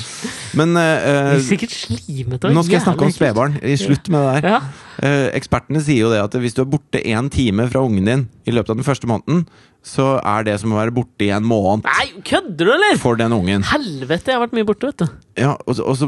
[0.59, 3.55] Men eh, sikkert slimete og nå skal jeg snakke om spedbarn.
[3.65, 4.49] I Slutt med det der.
[4.53, 4.59] Ja.
[5.03, 8.25] Uh, ekspertene sier jo det at hvis du er borte én time fra ungen din
[8.45, 9.47] i løpet av den første måneden,
[9.83, 12.99] så er det som å være borte i en måned Nei, kødder du, eller?!
[13.01, 13.65] for den ungen.
[13.67, 15.07] Helvete, jeg har vært mye borte, vet du.
[15.41, 16.07] Ja, og, så- og, så,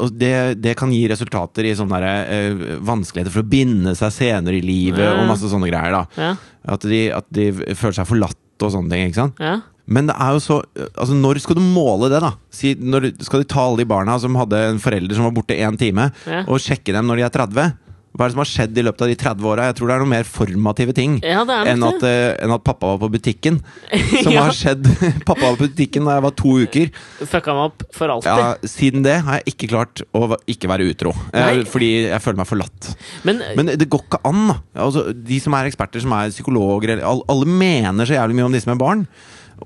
[0.00, 0.32] og det,
[0.62, 4.62] det kan gi resultater i sånne der, uh, vanskeligheter for å binde seg senere i
[4.64, 5.16] livet Ja.
[5.18, 5.98] og masse sånne greier.
[5.98, 6.30] da Ja,
[6.78, 9.10] At de, at de føler seg forlatt og sånne ting.
[9.10, 9.42] ikke sant?
[9.42, 9.58] ja.
[9.88, 12.34] Men det er jo så Altså, når skal du måle det, da?
[12.52, 15.56] Si, når, skal du ta alle de barna som hadde en forelder som var borte
[15.56, 16.44] én time, Ja.
[16.46, 17.76] og sjekke dem når de er 30?
[18.18, 19.64] Hva er det som har skjedd i løpet av de 30 åra?
[19.68, 21.12] Jeg tror det er noen mer formative ting.
[21.22, 23.60] ja Enn at, uh, eh, enn at pappa var på butikken.
[24.24, 24.42] Som Ja.
[24.48, 24.88] har skjedd
[25.28, 26.90] Pappa var på butikken da jeg var to uker.
[27.20, 28.26] Fucka meg opp for alltid.
[28.32, 31.14] Ja, Siden det har jeg ikke klart å ikke være utro.
[31.30, 31.60] Nei.
[31.60, 32.90] Eh, Fordi jeg føler meg forlatt.
[33.28, 34.56] Men, Men det går ikke an.
[34.74, 38.66] Altså, de som er eksperter, som er psykologer Alle mener så jævlig mye om disse
[38.72, 39.06] med barn.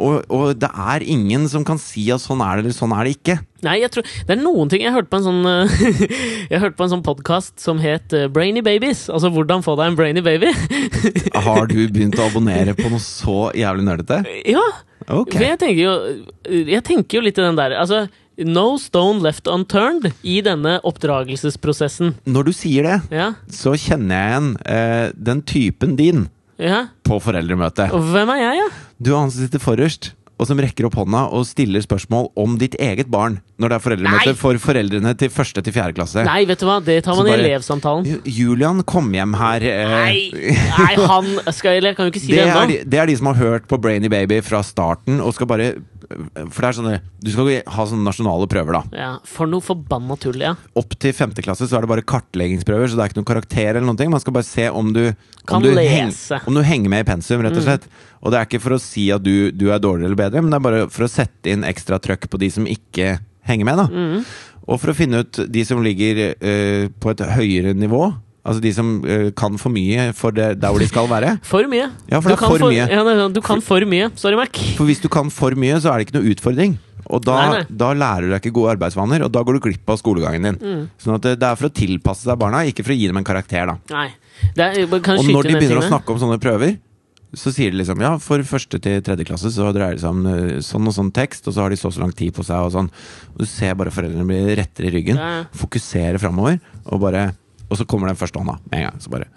[0.01, 3.05] Og, og det er ingen som kan si at sånn er det eller sånn er
[3.09, 3.36] det ikke.
[3.66, 5.74] nei, jeg tror Det er noen ting Jeg hørte på en sånn eh,
[6.53, 9.05] Jeg hørte på en sånn podkast som het eh, Brainy Babies.
[9.12, 10.51] Altså hvordan få deg en brainy baby.
[11.47, 14.22] Har du begynt å abonnere på noe så jævlig nerdete?
[14.49, 14.64] ja!
[15.03, 15.34] Okay.
[15.34, 15.95] For jeg tenker jo
[16.70, 18.05] Jeg tenker jo litt i den der Altså
[18.47, 22.14] No stone left unturned i denne oppdragelsesprosessen.
[22.24, 26.22] Når du sier det, Ja, så kjenner jeg igjen eh, den typen din
[26.57, 26.86] ja.
[27.05, 27.93] på foreldremøtet.
[27.93, 28.70] Og hvem er jeg, ja?
[29.03, 32.57] Du er han som sitter forrest, og som rekker opp hånda og stiller spørsmål om
[32.59, 34.39] ditt eget barn når det er foreldremøte Nei!
[34.39, 36.25] for foreldrene til første til fjerde klasse.
[36.27, 38.09] Nei, vet du hva, det tar man man i elevsamtalen.
[38.27, 42.43] Julian kom hjem her eh, Nei, nei, han skal Eller kan jo ikke si det,
[42.43, 42.65] det ennå.
[42.73, 45.69] de, det er de som har hørt på Brainy Baby fra starten og skal bare
[46.09, 48.83] For det er sånne Du skal ha sånne nasjonale prøver, da.
[48.97, 50.55] Ja, For noe forbanna tull, ja.
[50.79, 53.71] Opp til femte klasse så er det bare kartleggingsprøver, så det er ikke noen karakter
[53.73, 54.13] eller noen ting.
[54.13, 55.03] Man skal bare se om du
[55.47, 56.39] Kan om du, lese.
[56.39, 57.89] Heng, om du henger med i pensum, rett og slett.
[58.23, 60.53] Og det er ikke for å si at du, du er dårligere eller bedre, men
[60.53, 63.17] det er bare for å sette inn ekstra trøkk på de som ikke
[63.49, 63.87] henger med, da.
[63.91, 64.27] Mm.
[64.71, 68.05] Og for å finne ut de som ligger uh, på et høyere nivå.
[68.43, 71.36] Altså de som uh, kan for mye for det, der hvor de skal være.
[71.53, 71.90] For mye.
[72.11, 72.86] Ja, for Du er kan for mye.
[72.90, 74.09] Ja, du kan for mye.
[74.18, 74.59] Sorry, Mac.
[74.78, 76.74] For hvis du kan for mye, så er det ikke noe utfordring.
[77.12, 77.76] Og da, Nei, nei.
[77.82, 80.59] da lærer du deg ikke gode arbeidsvaner, og da går du glipp av skolegangen din.
[80.62, 80.84] Mm.
[81.03, 83.18] Sånn at det, det er for å tilpasse seg barna, ikke for å gi dem
[83.20, 83.68] en karakter.
[83.68, 84.09] da Nei.
[84.57, 86.78] Er, Og når de begynner å snakke om sånne prøver,
[87.36, 90.26] så sier de liksom ja, for første til tredje klasse så dreier det seg om
[90.28, 92.45] eh, sånn og sånn tekst, og så har de så og så lang tid på
[92.45, 92.90] seg, og sånn.
[93.32, 95.45] Og du ser bare foreldrene bli rettere i ryggen, ja.
[95.57, 97.30] fokusere framover, og bare
[97.73, 99.01] Og så kommer den første hånda med en gang.
[99.01, 99.31] Så bare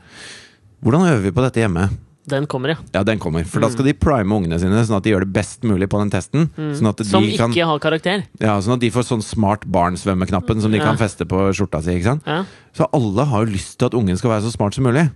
[0.84, 1.88] Hvordan øver vi på dette hjemme?
[2.28, 2.76] Den kommer, ja.
[2.94, 3.46] Ja, den kommer.
[3.46, 3.68] For Mm.
[3.68, 6.10] da skal de prime ungene sine, sånn at de gjør det best mulig på den
[6.10, 6.48] testen.
[6.58, 8.24] Sånn at de Som ikke kan har karakter.
[8.42, 10.86] Ja, sånn at de får sånn smart barn-svømmeknappen som de Ja.
[10.86, 11.92] kan feste på skjorta si.
[11.94, 12.24] ikke sant?
[12.26, 15.12] Ja, Så alle har jo lyst til at ungen skal være så smart som mulig.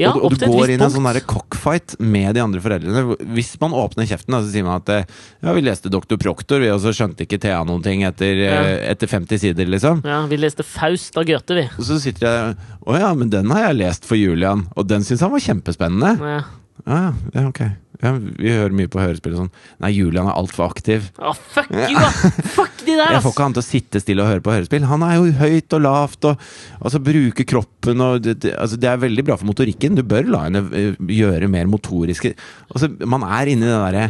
[0.00, 3.16] Ja og, og du går inn i en sånn der cockfight med de andre foreldrene.
[3.36, 6.16] Hvis man åpner kjeften, så sier man at eh, ja, vi leste Dr.
[6.20, 8.62] Proktor, vi, og så skjønte ikke Thea noen ting etter, ja.
[8.92, 10.04] etter 50 sider, liksom.
[10.08, 11.66] Ja, Vi leste Faust av Goethe, vi.
[11.76, 12.56] Og så sitter jeg
[12.86, 16.16] Å ja, men den har jeg lest for Julian, og den syns han var kjempespennende.
[16.20, 16.40] Ja.
[16.86, 17.60] Ja, ja, ok.
[18.00, 19.50] Ja, vi hører mye på hørespill sånn.
[19.82, 21.10] Nei, Julian er altfor aktiv.
[21.20, 22.04] Å, fuck you!
[22.56, 24.86] Fuck de der, Jeg får ikke han til å sitte stille og høre på hørespill.
[24.88, 26.46] Han er jo høyt og lavt og
[26.80, 29.98] altså, bruker kroppen og det, det, altså, det er veldig bra for motorikken.
[29.98, 32.32] Du bør la henne eh, gjøre mer motoriske
[32.70, 34.08] Altså, man er inni det derre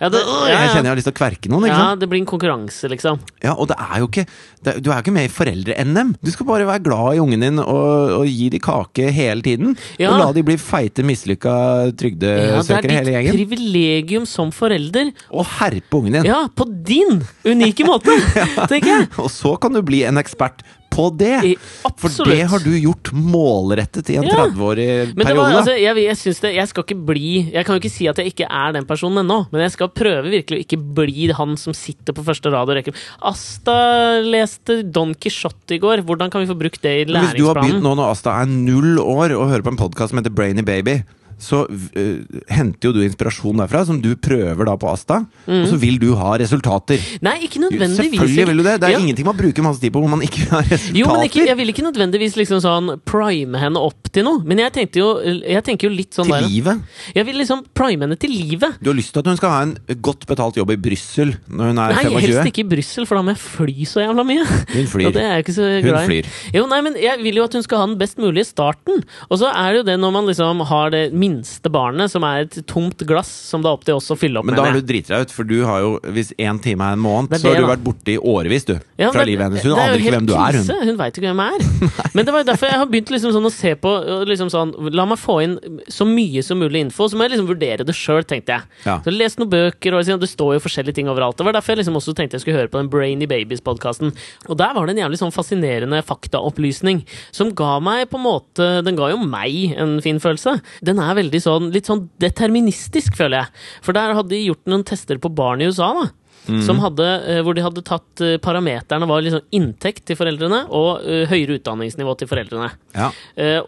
[0.00, 2.00] Ja, det, «Åh, ja, Jeg kjenner jeg har lyst til å kverke noen, ja, sant?
[2.02, 3.20] det blir en konkurranse, liksom.
[3.44, 4.24] Ja, og det er jo ikke
[4.62, 6.12] det, Du er jo ikke med i Foreldre-NM.
[6.22, 9.76] Du skal bare være glad i ungen din og, og gi dem kake hele tiden.
[10.00, 10.12] Ja.
[10.12, 15.10] Og la de bli feite, mislykka Ja, det er trygdesøkere, ditt privilegium som forelder.
[15.32, 16.30] Å herpe ungen din.
[16.30, 18.14] Ja, på din unike måte,
[18.70, 19.10] tenker jeg.
[19.22, 20.62] Og så kan du bli en ekspert
[20.92, 21.32] på det!
[21.52, 21.56] I-
[22.02, 24.34] For det har du gjort målrettet i en Ja.
[24.46, 24.86] 30-årig
[25.16, 25.56] Men var, periode.
[25.62, 28.32] altså, jeg, jeg, det, jeg skal ikke bli Jeg kan jo ikke si at jeg
[28.32, 31.74] ikke er den personen ennå, men jeg skal prøve virkelig å ikke bli han som
[31.76, 33.76] sitter på første rad og rekker Asta
[34.22, 36.02] leste Don Quijote i går.
[36.06, 37.32] Hvordan kan vi få brukt det i læringsplanen?
[37.32, 40.12] Hvis du har begynt nå når Asta er null år og hører på en podkast
[40.12, 41.00] som heter Brainy Baby,
[41.38, 45.76] så uh, henter jo du inspirasjon derfra, som du prøver da på Asta, og så
[45.80, 47.00] vil du ha resultater.
[47.22, 47.68] Nei, ikke Mm.
[47.70, 48.18] nødvendigvis.
[48.18, 48.80] Selvfølgelig vil du det.
[48.80, 48.98] Det er Ja.
[48.98, 50.98] ingenting man bruker masse tid på hvor man ikke vil ha resultater.
[50.98, 54.42] Jo, men ikke, jeg vil ikke nødvendigvis liksom sånn prime henne opp til noe.
[54.44, 56.82] Men jeg tenkte jo, jeg tenker jo litt sånn til der livet.
[57.14, 58.78] Jeg vil liksom prime henne til livet.
[58.82, 61.64] Du har lyst til at hun skal ha en godt betalt jobb i Brussel når
[61.72, 62.20] hun er Nei, 25?
[62.26, 64.44] helst ikke i Brussel, for da må jeg fly så jævla mye.
[64.74, 65.06] Hun flyr.
[65.08, 66.06] Og det er jeg ikke så Hun glad i.
[66.10, 66.26] flyr.
[66.54, 69.02] Jo, nei, men jeg vil jo at hun skal ha den best mulige starten.
[69.30, 71.31] Og så er det jo det når man liksom har det minste
[71.72, 74.46] barnet, som er et tomt glass, som det er opp til oss å fylle opp
[74.48, 74.60] Men med.
[74.60, 77.02] da har du driti deg ut, for du har jo Hvis én time er en
[77.02, 78.74] måned, Det er så har du vært borte i årevis, du.
[78.98, 79.62] Ja, fra men livet hennes.
[79.64, 80.66] Hun det er aner ikke hvem du er, hun.
[80.66, 80.76] krise.
[80.88, 81.62] Hun veit ikke hvem jeg er.
[82.14, 83.92] Men det var jo derfor jeg har begynt liksom sånn å se på
[84.28, 85.54] liksom sånn, La meg få inn
[85.88, 88.66] så mye som mulig info, så må jeg liksom vurdere det sjøl, tenkte jeg.
[88.84, 88.98] Ja.
[89.04, 91.38] Så lest noen bøker, og liksom, det står jo forskjellige ting overalt.
[91.38, 94.12] Det var derfor jeg liksom også tenkte jeg skulle høre på den Brainy Babies-podkasten.
[94.48, 97.02] Og der var det en jævlig sånn fascinerende faktaopplysning
[97.32, 100.58] som ga meg på en måte Den ga jo meg en fin følelse.
[100.84, 103.62] Den er veldig sånn litt sånn deterministisk, føler jeg.
[103.84, 106.10] For der hadde de gjort noen tester på barn i USA, da.
[106.42, 111.04] Som hadde, eh, hvor de hadde tatt eh, parameterne var liksom inntekt til foreldrene og
[111.06, 112.72] eh, høyere utdanningsnivå til foreldrene.
[112.96, 113.12] Ja.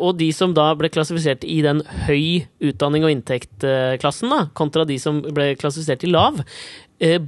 [0.02, 4.98] Og de som da ble klassifisert i den høy utdanning og inntekt-klassen, da, kontra de
[5.00, 6.42] som ble klassifisert i lav,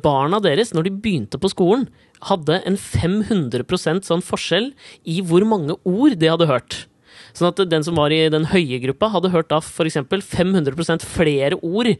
[0.02, 1.86] barna deres, når de begynte på skolen,
[2.26, 4.70] hadde en 500% sånn forskjell
[5.04, 6.84] i hvor mange ord de hadde hørt.
[7.37, 9.99] Sånn at den som var i den høye gruppa, hadde hørt da f.eks.
[10.09, 11.93] 500% flere ord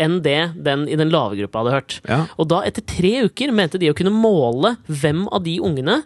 [0.00, 1.96] enn det den i den lave gruppa hadde hørt.
[2.08, 2.20] Ja.
[2.40, 6.02] Og da, etter tre uker, mente de å kunne måle hvem av de ungene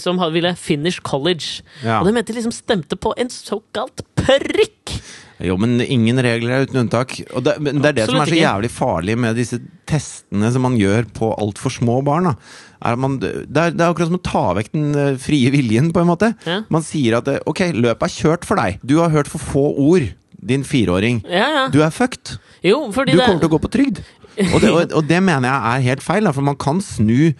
[0.00, 1.60] som ville finish college.
[1.84, 2.00] Ja.
[2.00, 4.96] Og det mente de liksom stemte på en såkalt prikk!
[5.42, 7.16] Jo, men ingen regler er uten unntak.
[7.34, 9.58] Og det, det er det som er så jævlig farlig med disse
[9.90, 12.30] testene som man gjør på altfor små barn.
[12.30, 12.36] Da.
[12.82, 15.92] Er man, det, er, det er akkurat som å ta vekk den eh, frie viljen,
[15.94, 16.32] på en måte.
[16.48, 16.62] Ja.
[16.72, 18.80] Man sier at eh, ok, løpet er kjørt for deg.
[18.82, 20.08] Du har hørt for få ord,
[20.42, 21.22] din fireåring.
[21.30, 21.64] Ja, ja.
[21.70, 22.36] Du er fucked.
[22.66, 24.02] Jo, Du kommer til å gå på trygd.
[24.48, 27.32] Og det, og, og det mener jeg er helt feil, da, for man kan snu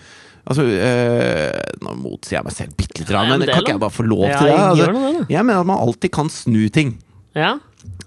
[0.43, 3.95] Altså, øh, Nå motsier jeg meg selv bitte litt, men men kan ikke jeg bare
[3.95, 4.57] få lov Ja, til det?
[4.59, 6.97] Altså, jeg mener at man alltid kan snu ting.
[7.38, 7.53] Ja.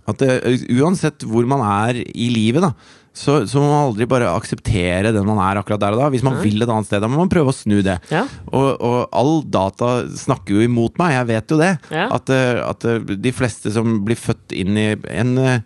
[0.06, 2.74] At uh, uansett hvor man er i livet, da,
[3.16, 6.10] så, så må man aldri bare akseptere den man er akkurat der og da.
[6.14, 6.44] Hvis man Nei.
[6.50, 7.96] vil et annet sted, da må man prøve å snu det.
[8.12, 8.26] Ja.
[8.52, 11.72] Og, og all data snakker jo imot meg, jeg vet jo det.
[11.96, 12.10] Ja.
[12.18, 15.60] At, eh, at eh, de fleste som blir født inn i en, eh,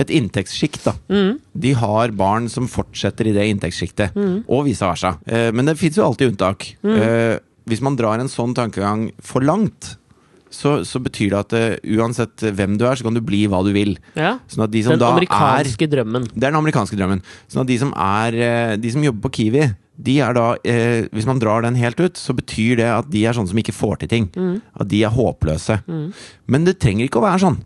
[0.00, 0.96] et inntektssjikt, da.
[1.12, 1.34] Mm.
[1.66, 4.40] De har barn som fortsetter i det inntektssjiktet, Mm.
[4.48, 5.12] og vice versa.
[5.54, 6.72] Men det fins jo alltid unntak.
[6.82, 7.36] Eh,
[7.70, 9.94] hvis man drar en sånn tankegang for langt,
[10.54, 13.64] så, så betyr det at uh, uansett hvem du er, så kan du bli hva
[13.66, 13.96] du vil.
[14.18, 14.36] ja.
[14.50, 16.28] Sånn at de som Den da er amerikanske drømmen.
[16.32, 17.24] Det er den amerikanske drømmen.
[17.50, 21.04] Sånn at de som, er, uh, de som jobber på Kiwi, de er da eh,
[21.14, 23.76] Hvis man drar den helt ut, så betyr det at de er sånne som ikke
[23.76, 24.24] får til ting.
[24.34, 24.56] Mm.
[24.82, 25.76] At de er håpløse.
[26.50, 27.60] Men det trenger ikke å være sånn.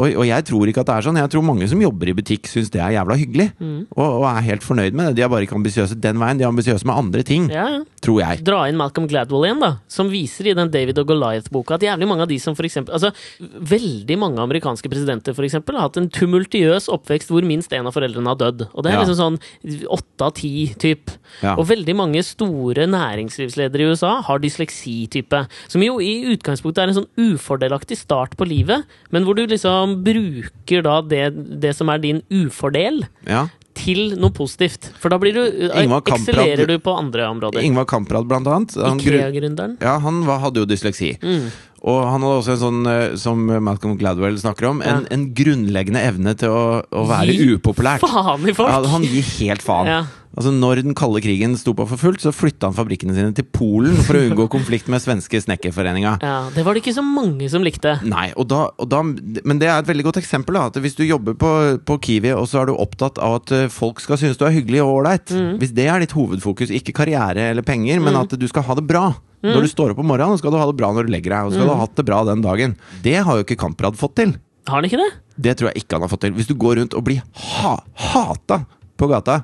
[0.00, 1.18] Og, og jeg tror ikke at det er sånn.
[1.20, 3.48] Jeg tror mange som jobber i butikk, syns det er jævla hyggelig.
[3.60, 3.82] Mm.
[3.92, 5.16] Og, og er helt fornøyd med det.
[5.20, 6.40] De er bare ikke ambisiøse den veien.
[6.40, 7.80] De er ambisiøse med andre ting, Ja, ja.
[8.00, 8.40] tror jeg.
[8.46, 9.72] Dra inn Malcolm Gladwell igjen, da.
[9.92, 12.96] Som viser i den David og Goliath-boka at jævlig mange av de som for eksempel
[12.96, 17.86] Altså, veldig mange amerikanske presidenter for eksempel, har hatt en tumultiøs oppvekst hvor minst en
[17.90, 18.66] av foreldrene har dødd.
[18.72, 19.04] Og det er Ja.
[19.04, 21.10] liksom sånn åtte av ti, typ.
[21.42, 21.54] Ja.
[21.56, 25.44] Og veldig mange store næringslivsledere i USA har dysleksi-type.
[25.68, 29.89] Som jo i utgangspunktet er en sånn ufordelaktig start på livet, men hvor du liksom
[29.96, 31.24] bruker da det,
[31.60, 33.48] det som er din ufordel, Ja.
[33.74, 34.90] til noe positivt.
[35.00, 37.62] For da blir du eksellerer du på andre områder.
[37.64, 38.74] Ingvar Kamprad, blant annet.
[38.76, 39.78] Ikea-gründeren.
[39.80, 41.14] Ja, han var, hadde jo dysleksi.
[41.22, 41.50] Mm.
[41.80, 45.14] Og han hadde også en sånn, eh, som Malcolm Gladwell snakker om, en, Ja.
[45.16, 48.00] en grunnleggende evne til å, å være Gi upopulært.
[48.04, 48.68] Faen i folk!
[48.68, 49.86] Ja, han gir helt faen.
[49.86, 50.02] Ja.
[50.38, 53.46] Altså Når den kalde krigen sto på for fullt, så flytta han fabrikkene sine til
[53.50, 56.12] Polen for å unngå konflikt med svenske snekkerforeninga.
[56.22, 57.96] Ja, det var det ikke så mange som likte.
[58.06, 60.54] Nei, og da, og da, Men det er et veldig godt eksempel.
[60.54, 61.50] da At Hvis du jobber på,
[61.82, 64.54] på Kiwi, og så er du opptatt av at eh, folk skal synes du er
[64.54, 65.58] hyggelig og ålreit Mm.
[65.60, 68.86] Hvis det er ditt hovedfokus, ikke karriere eller penger, men at du skal ha det
[68.88, 69.08] bra
[69.40, 69.54] Mm.
[69.54, 71.46] når du står opp om morgenen, skal du ha det bra når du legger deg,
[71.48, 72.74] og skal du ha hatt det bra den dagen.
[73.00, 74.34] Det har jo ikke Kamprad fått til.
[74.68, 75.06] Har han ikke det?
[75.40, 76.34] Det tror jeg ikke han har fått til.
[76.36, 77.72] Hvis du går rundt og blir ha
[78.10, 78.58] hata
[79.00, 79.38] på gata,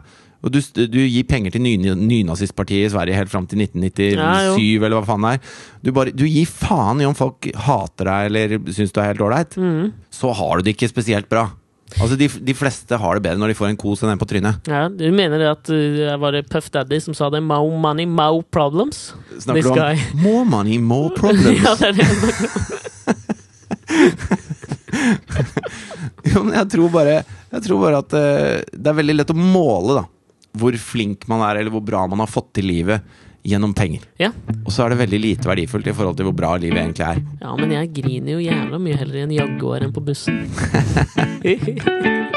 [0.47, 4.87] og du, du gir penger til ny, nynazistpartiet i Sverige helt fram til 1997, Ja,
[4.87, 5.41] eller hva faen det er
[5.83, 9.23] du, bare, du gir faen i om folk hater deg eller syns du er helt
[9.27, 9.93] ålreit, Mm.
[10.15, 11.49] så har du det ikke spesielt bra.
[12.01, 14.27] Altså, de, de fleste har det bedre når de får en kos enn en på
[14.27, 14.59] trynet.
[14.67, 17.39] Ja, du mener det at det var det Puff Daddy som sa det?
[17.47, 19.13] Mo money, mo problems?
[19.39, 19.95] Snakker This du om guy.
[20.27, 21.63] more money, more problems?
[21.63, 22.07] ja, det er det.
[26.27, 27.17] Jo, men jeg tror bare,
[27.53, 30.05] jeg tror bare at uh, det er veldig lett å måle da
[30.59, 33.05] hvor flink man er, eller hvor bra man har fått til livet
[33.47, 34.03] gjennom penger.
[34.19, 34.33] Ja.
[34.65, 37.23] Og så er det veldig lite verdifullt i forhold til hvor bra livet egentlig er.
[37.45, 40.47] ja, men jeg griner jo jævla mye heller i en Jaguar enn på bussen.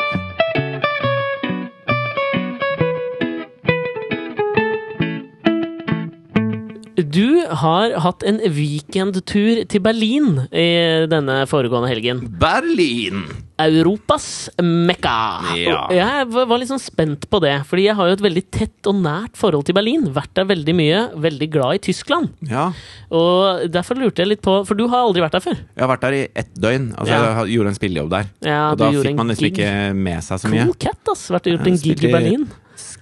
[6.99, 12.25] Du har hatt en weekendtur til Berlin i denne foregående helgen.
[12.41, 13.23] Berlin!
[13.59, 15.13] Europas mekka.
[15.59, 15.81] Ja.
[15.91, 19.01] Jeg var litt sånn spent på det, fordi jeg har jo et veldig tett og
[19.03, 20.05] nært forhold til Berlin.
[20.15, 21.01] Vært der veldig mye.
[21.19, 22.31] Veldig glad i Tyskland.
[22.47, 22.69] Ja,
[23.11, 25.57] Og derfor lurte jeg litt på For du har aldri vært der før?
[25.59, 26.91] jeg har vært der i ett døgn.
[26.95, 27.43] Altså, Ja.
[27.43, 28.25] Jeg gjorde en spillejobb der.
[28.45, 30.65] Ja, og da fikk man liksom ikke med seg så mye.
[30.65, 31.27] Cool cat, ass.
[31.29, 32.47] Vært og gjort en gig i Berlin.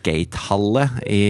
[0.07, 1.21] Skatehalle i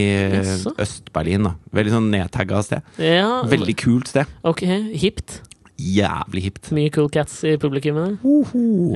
[0.78, 1.50] Øst-Berlin.
[1.74, 2.86] Veldig sånn nedtagga sted.
[3.02, 4.30] Ja, Veldig kult sted.
[4.46, 4.62] Ok,
[4.94, 5.42] hipt.
[5.78, 6.72] Jævlig hipt.
[6.74, 8.18] Mye cool cats i publikummet.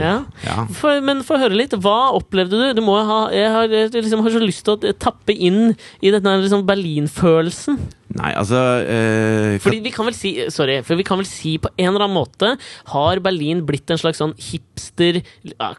[0.01, 0.15] Ja.
[0.41, 0.63] Ja.
[0.73, 1.75] For, men få høre litt.
[1.77, 2.79] Hva opplevde du?
[2.79, 6.65] Du ha Jeg har, liksom, har så lyst til å tappe inn i denne liksom,
[6.65, 7.77] Berlin-følelsen.
[8.17, 11.69] Nei, altså eh, Fordi vi kan vel si Sorry, for vi kan vel si på
[11.77, 12.49] en eller annen måte
[12.91, 15.21] Har Berlin blitt en slags sånn hipster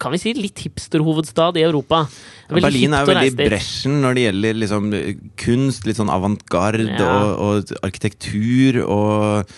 [0.00, 2.06] Kan vi si litt hipsterhovedstad i Europa?
[2.48, 4.88] Veldig Berlin er jo veldig bresjen når det gjelder liksom,
[5.44, 7.12] kunst, litt sånn avantgarde Ja.
[7.12, 9.52] og, og arkitektur og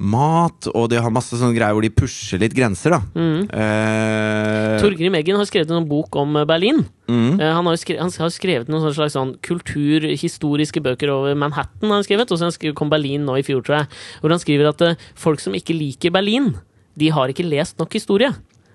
[0.00, 3.00] mat, og de har masse sånne greier hvor de pusher litt grenser, da.
[3.12, 3.42] Mm.
[3.52, 6.80] Eh, Torgrim Eggen har skrevet en bok om eh, Berlin.
[7.06, 11.88] mm, Eh, Han har, skrevet, han har skrevet noen slags sånn kulturhistoriske bøker over Manhattan.
[11.90, 13.88] Har han skrevet, Og så kom Berlin nå i fjor, tror jeg.
[14.22, 16.54] Hvor han skriver at eh, folk som ikke liker Berlin,
[16.96, 18.32] de har ikke lest nok historie.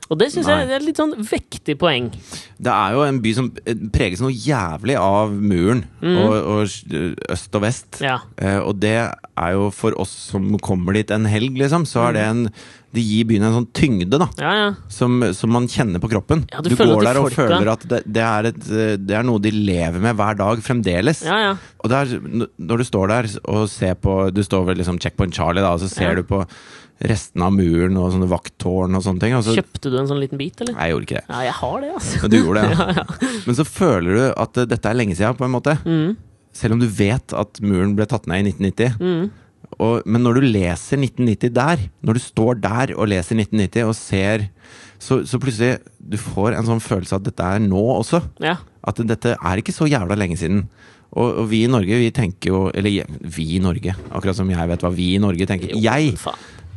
[0.09, 2.11] Og det syns jeg er et litt sånn vektig poeng.
[2.61, 7.55] det er jo en by som eh, preges noe jævlig av muren, og, og øst
[7.57, 8.01] og vest.
[8.05, 8.19] Ja.
[8.37, 12.19] Eh, og det er jo for oss som kommer dit en helg, liksom, så er
[12.19, 12.45] det Mm.
[12.45, 12.51] en
[12.95, 14.29] Det gir byen en sånn tyngde, da.
[14.39, 14.67] Ja, ja.
[14.87, 16.45] Som, som man kjenner på kroppen.
[16.53, 18.93] Ja, du du går de der og folka- føler at det, det, er et, eh,
[18.95, 21.25] det er noe de lever med hver dag fremdeles.
[21.27, 21.57] ja, ja.
[21.83, 25.35] Og det er, når du står der og ser på Du står ved liksom Checkpoint
[25.35, 26.39] Charlie, da, og så ser du på
[27.03, 29.33] restene av muren og sånne vakttårn og sånne ting.
[29.35, 30.77] Altså, Kjøpte du en sånn liten bit, eller?
[30.77, 31.25] Nei, jeg gjorde ikke det.
[31.33, 32.21] Ja, jeg har det, altså.
[32.21, 32.85] Men du gjorde det, ja.
[32.85, 33.31] Ja, ja.
[33.47, 35.75] Men så føler du at eh, dette er lenge siden, på en måte.
[35.83, 36.13] Mm,
[36.55, 39.01] Selv om du vet at muren ble tatt ned i 1990.
[39.01, 39.25] mm.
[39.81, 43.95] Og, men når du leser 1990 der, når du står der og leser 1990 og
[43.97, 44.45] ser
[45.01, 48.21] så, så plutselig du får en sånn følelse av at dette er nå også.
[48.45, 48.53] Ja.
[48.87, 50.67] At dette er ikke så jævla lenge siden.
[51.11, 54.67] Og, og vi i Norge, vi tenker jo Eller vi i Norge, akkurat som jeg
[54.71, 55.75] vet hva vi i Norge tenker.
[55.75, 56.15] Jeg!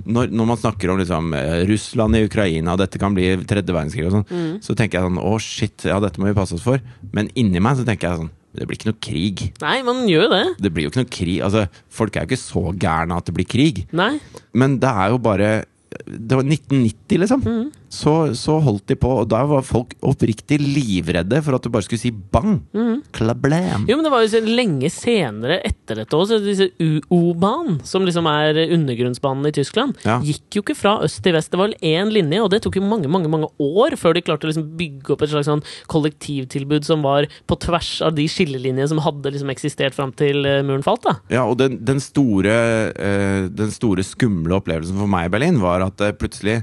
[0.07, 3.75] Når, når man snakker om liksom, eh, Russland i Ukraina, og dette kan bli tredje
[3.75, 4.61] verdenskrig og sånn, Mm.
[4.63, 6.79] så tenker jeg sånn Å, shit, ja, dette må vi passe oss for.
[7.13, 9.53] Men inni meg så tenker jeg sånn Det blir ikke noe krig.
[9.61, 10.45] Nei, man gjør det.
[10.63, 11.41] Det blir jo ikke noe krig.
[11.45, 13.87] Altså, folk er jo ikke så gærne at det blir krig.
[13.93, 14.19] Nei.
[14.55, 15.65] Men det er jo bare
[16.07, 17.43] Det var 1990, liksom.
[17.45, 17.73] Mm.
[17.89, 21.87] Så, så holdt de på, og da var folk oppriktig livredde for at du bare
[21.87, 22.59] skulle si bang.
[22.77, 22.99] Mm.
[23.17, 23.87] Klablam.
[23.89, 28.05] Jo, men det var jo så lenge senere, etter dette så disse U- O-banen, som
[28.05, 30.19] liksom er undergrunnsbanen i Tyskland, Ja.
[30.21, 31.51] gikk jo ikke fra øst til vest.
[31.51, 34.23] Det var vel én linje, og det tok jo mange mange, mange år før de
[34.27, 38.27] klarte å liksom bygge opp et slags sånn kollektivtilbud som var på tvers av de
[38.31, 41.03] skillelinjene som hadde liksom eksistert fram til eh, muren falt.
[41.09, 41.17] da.
[41.33, 42.55] Ja, og den, den, store,
[42.93, 46.61] eh, den store skumle opplevelsen for meg i Berlin var at eh, plutselig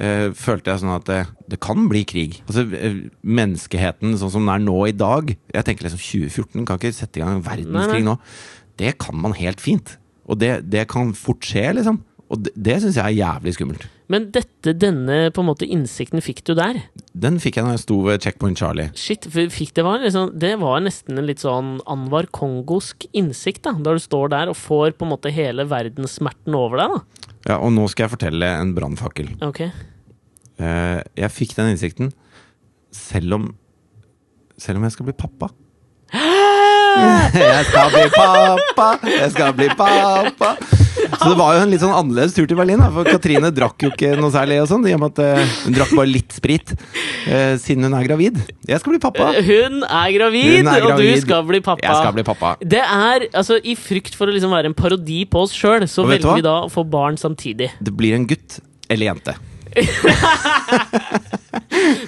[0.00, 1.20] eh, følte jeg sånn at det,
[1.52, 2.40] det kan bli krig.
[2.46, 6.80] Altså eh, Menneskeheten sånn som den er nå i dag Jeg tenker liksom 2014 kan
[6.80, 8.18] ikke sette i gang en verdenskrig nå.
[8.76, 9.96] Det kan man helt fint.
[10.26, 12.02] Og det, det kan fort skje, liksom.
[12.26, 13.84] Og det, det syns jeg er jævlig skummelt.
[14.10, 16.78] Men dette, denne på en måte innsikten fikk du der.
[17.14, 18.90] Den fikk jeg når jeg sto ved Checkpoint Charlie.
[18.98, 23.74] Shit, det, var liksom, det var nesten en litt sånn Anwar Kongosk innsikt, da.
[23.78, 27.25] Da du står der og får på en måte hele verdenssmerten over deg, da.
[27.46, 29.30] Ja, Og nå skal jeg fortelle en brannfakkel.
[29.46, 29.60] Ok.
[29.66, 32.12] Eh, jeg fikk den innsikten
[32.96, 33.46] selv om
[34.56, 35.50] Selv om jeg skal bli pappa.
[37.36, 40.50] jeg skal bli pappa, jeg skal bli pappa.
[41.06, 42.80] Så det var jo en litt sånn annerledes tur til Berlin.
[42.82, 44.58] Da, for Katrine drakk jo ikke noe særlig.
[44.64, 47.96] og sånn, i og med at eh, Hun drakk bare litt sprit eh, siden hun
[47.98, 48.40] er gravid.
[48.66, 49.30] Jeg skal bli pappa.
[49.46, 51.86] Hun er gravid, Hun er og du skal bli pappa.
[51.86, 52.54] Jeg skal bli pappa.
[52.60, 56.06] Det er, altså I frykt for å liksom være en parodi på oss sjøl, så
[56.08, 57.70] velger vi da å få barn samtidig.
[57.80, 58.58] Det blir en gutt
[58.90, 59.36] eller jente.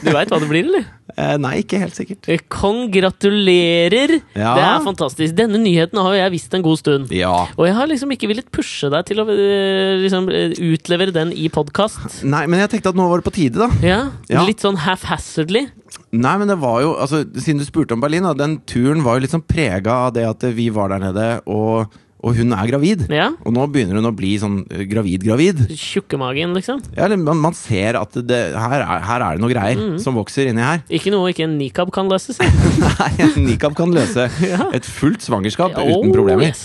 [0.03, 0.85] Du veit hva det blir, eller?
[1.19, 2.29] Eh, nei, ikke helt sikkert.
[2.53, 4.13] Kongratulerer!
[4.39, 4.53] Ja.
[4.55, 5.35] Det er fantastisk.
[5.39, 7.13] Denne nyheten har jeg visst en god stund.
[7.15, 7.33] Ja.
[7.59, 11.33] Og jeg har liksom ikke villet pushe deg til å øh, liksom, øh, utlevere den
[11.35, 12.23] i podkast.
[12.29, 13.69] Nei, men jeg tenkte at nå var det på tide, da.
[13.85, 14.01] Ja,
[14.31, 14.45] Ja.
[14.47, 15.67] Litt sånn half-hazardly.
[16.13, 19.17] Nei, men det var jo altså, Siden du spurte om Berlin, da, den turen var
[19.17, 22.67] jo litt sånn prega av det at vi var der nede, og, og hun er
[22.67, 23.05] gravid.
[23.15, 23.29] Ja.
[23.47, 25.61] Og nå begynner hun å bli sånn eh, gravid-gravid.
[25.79, 26.81] Tjukkemagen, liksom.
[26.97, 29.97] Ja, man, man ser at det, her, er, her er det noe greier Mm.
[30.03, 30.83] som vokser inni her.
[30.99, 32.49] Ikke noe ikke en nikab kan løse si.
[32.83, 34.67] Nei, en nikab kan løse Ja.
[34.75, 36.51] et fullt svangerskap Oh, uten problemer.
[36.51, 36.65] yes.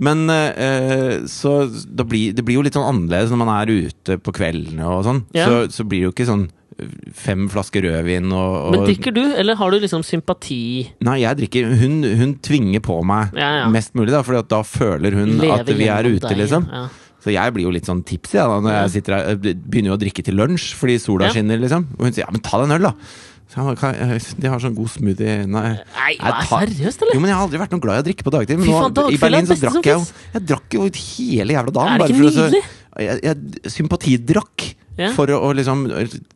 [0.00, 4.16] Men eh, så det blir, det blir jo litt sånn annerledes når man er ute
[4.24, 5.24] på kveldene og sånn.
[5.36, 5.44] Ja.
[5.48, 6.59] Så, så blir det jo ikke sånn eh,
[7.16, 10.60] fem flasker rødvin og, og Men drikker du, eller har du liksom sympati?
[11.06, 11.70] Nei, jeg drikker.
[11.82, 13.68] Hun, hun tvinger på meg Ja, ja.
[13.72, 16.68] mest mulig, da, for da føler hun Leve at vi er ute, deg, liksom.
[16.70, 16.86] Ja.
[17.20, 19.34] Så jeg blir jo litt sånn tipsy da, når jeg sitter her.
[19.42, 21.84] Begynner jo å drikke til lunsj fordi sola skinner, liksom.
[21.98, 22.94] Og hun sier ja, men ta deg en øl, da.
[23.50, 25.72] De har sånn god smoothie Nei.
[25.74, 27.16] Nei, hva er seriøst, eller?
[27.16, 28.60] Jo, men jeg har aldri vært noe glad i å drikke på dagtid.
[28.60, 30.04] Men nå, I er Berlin så drakk jeg jo.
[30.36, 31.94] Jeg drakk jo hele jævla dagen.
[31.96, 32.62] Er det ikke nydelig?
[32.62, 34.64] så- Jeg, jeg sympatidrakk
[35.00, 35.10] Ja.
[35.16, 35.86] for å, å liksom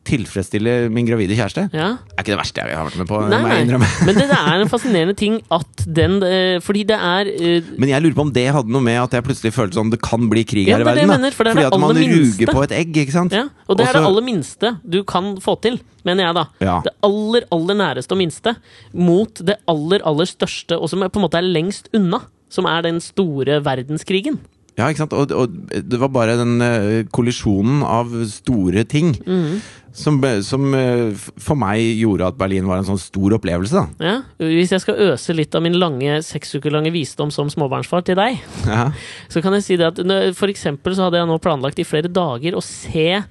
[0.07, 1.67] tilfredsstille min gravide kjæreste.
[1.75, 1.91] Ja.
[2.15, 3.19] Er ikke det verste jeg har vært med på.
[3.29, 3.79] Nei, nei.
[4.07, 8.03] Men det er en fascinerende ting at den eh, Fordi det er uh, Men jeg
[8.03, 10.45] lurer på om det hadde noe med at jeg plutselig følte sånn det kan bli
[10.47, 11.11] krig her i er verden.
[11.11, 13.35] mener, for Fordi at man ruger på et egg, ikke sant?
[13.35, 16.45] Ja, og det er det aller minste du kan få til, mener jeg da.
[16.63, 16.77] Ja.
[16.85, 18.55] Det aller, aller næreste og minste
[18.93, 22.25] mot det aller, aller største, og som på en måte er lengst unna.
[22.55, 24.37] Som er den store verdenskrigen.
[24.75, 25.15] Ja, ikke sant?
[25.15, 29.61] Og, og det var bare den eh, kollisjonen av store ting mm.
[29.95, 34.09] som, som eh, for meg gjorde at Berlin var en sånn stor opplevelse, da.
[34.11, 38.03] Ja, hvis jeg skal øse litt av min lange, seks uker lange visdom som småbarnsfar
[38.07, 38.89] til deg, Ja.
[39.31, 40.03] så kan jeg si det at
[40.35, 43.23] for eksempel så hadde jeg nå planlagt i flere dager å se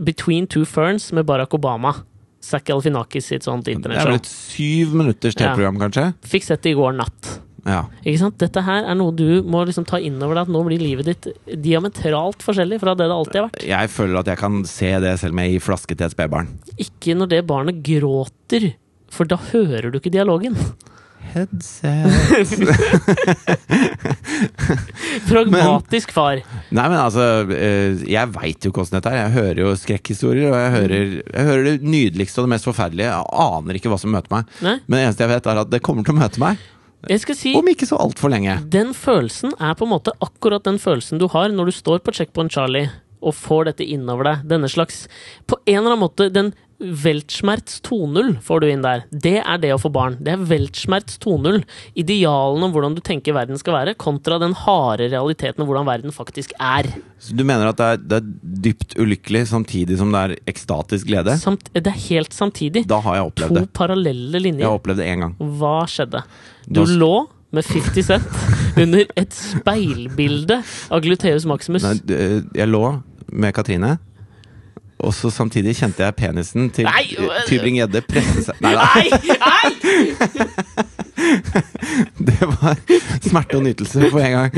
[0.00, 1.92] Between Two Ferns med Barack Obama.
[2.40, 6.06] Zack Alfinakis sitt sånt Det er vel et syv minutters TV-program, kanskje?
[6.24, 7.34] Fikk sett det i går natt.
[7.70, 7.80] Ja.
[8.02, 8.36] Ikke sant?
[8.42, 11.10] Dette her er noe du må liksom ta inn over deg, at nå blir livet
[11.10, 11.30] ditt
[11.62, 13.64] diametralt forskjellig fra det det alltid har vært.
[13.70, 16.52] Jeg føler at jeg kan se det selv om jeg gir flaske til et spedbarn.
[16.82, 18.72] Ikke når det barnet gråter,
[19.10, 20.58] for da hører du ikke dialogen.
[21.30, 22.08] Headset
[25.28, 26.40] Pragmatisk far.
[26.70, 29.20] Nei, men altså eh, Jeg veit jo hvordan dette er.
[29.24, 33.10] Jeg hører jo skrekkhistorier, og jeg hører, jeg hører det nydeligste og det mest forferdelige.
[33.10, 34.52] Jeg aner ikke hva som møter meg.
[34.64, 36.68] Nei, Men det eneste jeg vet, er at det kommer til å møte meg.
[37.08, 38.58] Jeg skal si Om ikke så altfor lenge.
[38.72, 42.12] Den følelsen er på en måte akkurat den følelsen du har når du står på
[42.16, 42.90] Checkpoint Charlie
[43.20, 44.44] og får dette innover deg.
[44.52, 45.06] Denne slags
[45.48, 49.02] På en eller annen måte den Weltschmerz 2.0 får du inn der.
[49.12, 50.14] Det er det å få barn.
[50.24, 51.60] Det er Weltschmerz 2.0.
[52.00, 56.14] Idealene om hvordan du tenker verden skal være, kontra den harde realiteten om hvordan verden
[56.16, 56.88] faktisk er.
[57.20, 58.30] Så du mener at det er, det er
[58.70, 61.36] dypt ulykkelig samtidig som det er ekstatisk glede?
[61.42, 62.86] Samt, det er helt samtidig.
[62.88, 63.72] Da har jeg opplevd To det.
[63.76, 65.36] parallelle Jeg har opplevd det én gang.
[65.60, 66.24] Hva skjedde?
[66.66, 67.14] Du Da- lå
[67.52, 68.24] med 50 Cent
[68.80, 71.82] under et speilbilde av Gluteus Maximus.
[71.82, 71.96] Nei,
[72.54, 72.84] jeg lå
[73.30, 73.98] med Katrine,
[75.00, 76.84] og så samtidig kjente jeg penisen til
[77.48, 78.84] Tybring-Gjedde presse seg Nei da,
[82.28, 82.78] det var
[83.24, 84.50] smerte og nytelse på en gang.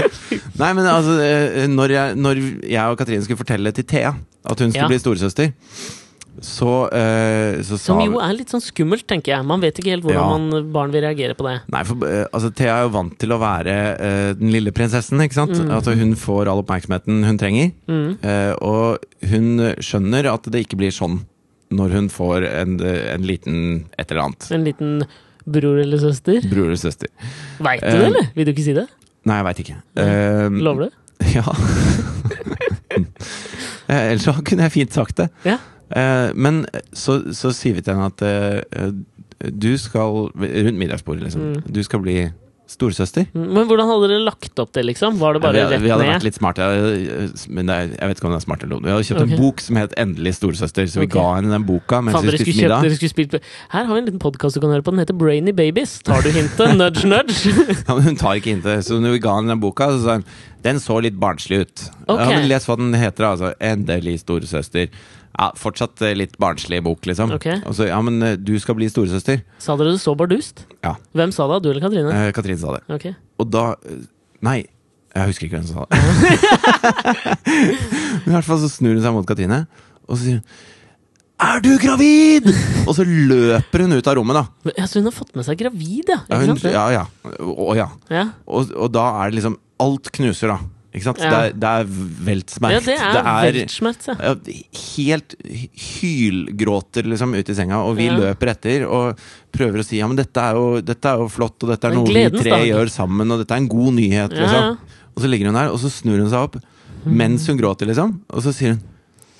[0.61, 2.35] Nei, men altså, eh, når jeg, når
[2.71, 4.89] jeg og Katrine skulle fortelle til Thea at hun skulle Ja.
[4.91, 5.53] bli storesøster,
[6.41, 9.45] så, eh, så Som jo er litt sånn skummelt, tenker jeg.
[9.47, 10.39] Man vet ikke helt hvordan Ja.
[10.39, 11.59] man, barn vil reagere på det.
[11.71, 15.21] Nei, for eh, altså, Thea er jo vant til å være eh, den lille prinsessen,
[15.21, 15.59] ikke sant?
[15.71, 17.73] At hun får all oppmerksomheten hun trenger.
[17.89, 18.17] Mm.
[18.25, 21.21] Eh, og hun skjønner at det ikke blir sånn
[21.73, 24.49] når hun får en, en liten et eller annet.
[24.53, 25.05] En liten
[25.47, 26.41] bror eller søster.
[26.51, 27.09] Bror eller søster.
[27.61, 28.29] Veit du Eh, det, eller?
[28.35, 28.87] Vil du ikke si det?
[29.25, 29.79] Nei, jeg veit ikke.
[29.97, 30.99] Eh, Lover du?
[31.37, 31.45] Ja.
[33.89, 35.27] Eh, Ellers så kunne jeg fint sagt det.
[35.45, 35.57] Ja.
[35.97, 36.63] Eh, men
[36.93, 38.93] så, så sier vi til henne at eh,
[39.43, 41.53] du skal Rundt middagsbordet, liksom.
[41.53, 41.75] Mm.
[41.75, 42.17] Du skal bli
[42.73, 43.27] storesøster.
[43.35, 45.19] Men hvordan hadde dere lagt opp det, liksom?
[45.21, 46.13] Var det bare vi, rett vi hadde ned?
[46.15, 48.87] vært litt smarte, eh, men er, jeg vet ikke om det er smart eller noe.
[48.87, 49.35] Vi hadde kjøpt okay.
[49.37, 51.19] en bok som het 'Endelig storesøster', så vi okay.
[51.19, 53.11] ga henne den boka mens Fan, vi spiste kjøpt, middag.
[53.13, 53.37] spilt
[53.75, 54.95] Her har vi en liten podkast du kan høre på.
[54.95, 55.99] Den heter Brainy Babies.
[56.07, 56.77] Tar du hintet?
[56.81, 57.53] Nudge, nudge.
[57.87, 60.21] Ja, men hun tar ikke hintet, Så når vi ga henne den boka, så sa
[60.21, 60.25] hun
[60.63, 61.91] den så litt barnslig ut.
[62.07, 62.23] Okay.
[62.23, 63.53] Ja, men Les hva den heter, altså.
[63.59, 64.89] 'Endelig storesøster'.
[65.39, 67.33] Ja, Fortsatt eh, litt barnslig bok, liksom.
[67.39, 67.61] Okay.
[67.69, 69.41] Og så, ja, men eh, du skal bli storesøster.
[69.63, 70.67] Sa dere det så bardust?
[70.85, 70.97] Ja.
[71.17, 71.63] Hvem sa det?
[71.65, 72.13] Du eller Katrine?
[72.13, 72.83] Eh, Katrine sa det.
[72.93, 73.09] Ok.
[73.41, 74.03] Og da eh,
[74.43, 74.59] Nei,
[75.15, 75.97] jeg husker ikke hvem som sa det.
[78.25, 79.65] Men I hvert fall så snur hun seg mot Katrine,
[80.09, 80.47] og så sier hun
[81.47, 82.49] Er du gravid?!
[82.89, 84.73] Og så løper hun ut av rommet, da.
[84.77, 86.21] Ja, så hun har fått med seg gravid, ja?
[86.27, 87.05] Ja, hun, ja, ja.
[87.39, 87.89] Å ja.
[88.13, 88.27] ja.
[88.51, 90.82] Og, og da er det liksom Alt knuser, da.
[90.93, 91.21] Ikke sant?
[91.25, 91.49] Ja.
[91.49, 91.87] Det, er, er
[92.27, 92.89] veltsmerkt.
[92.91, 94.33] Ja, det er, Weltschmerz, ja.
[94.93, 95.37] helt
[95.87, 98.19] hylgråter liksom ut i senga, og vi Ja.
[98.19, 99.23] løper etter og
[99.57, 101.97] prøver å si ja, men dette er jo, dette er jo flott, og dette er
[101.97, 102.67] noe vi tre dag.
[102.69, 104.79] gjør sammen, og dette er en god nyhet, liksom.
[105.17, 106.61] Og så ligger hun der, og så snur hun seg opp
[107.05, 108.83] mens hun gråter, liksom, og så sier hun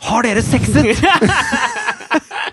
[0.03, 0.99] Har dere sexet?!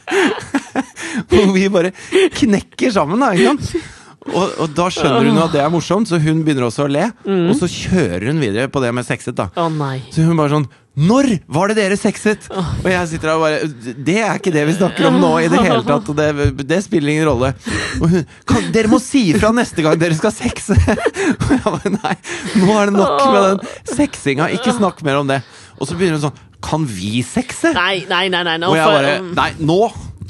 [1.39, 1.91] og vi bare
[2.35, 3.95] knekker sammen, da, ikke sant?
[4.27, 7.05] Og, og da skjønner hun at det er morsomt, så hun begynner også å le.
[7.23, 7.47] Mm.
[7.49, 9.47] Og så kjører hun videre på det med sexet, da.
[9.55, 9.71] Oh.
[10.11, 10.67] Så hun bare sånn
[10.99, 12.49] Når var det dere sexet?
[12.51, 15.47] Og jeg sitter der og bare Det er ikke det vi snakker om nå i
[15.51, 16.11] det hele tatt.
[16.11, 17.53] Og det, det spiller ingen rolle.
[18.01, 20.75] Hun kan, Dere må si ifra neste gang dere skal sexe!
[21.45, 22.13] Og jeg bare Nei,
[22.59, 24.51] nå er det nok med den sexinga.
[24.59, 25.39] Ikke snakk mer om det.
[25.79, 27.71] Og så begynner hun sånn Kan vi sexe?
[27.77, 28.43] Nei, nei, nei.
[28.43, 29.81] nei, Og jeg bare Nei, nå!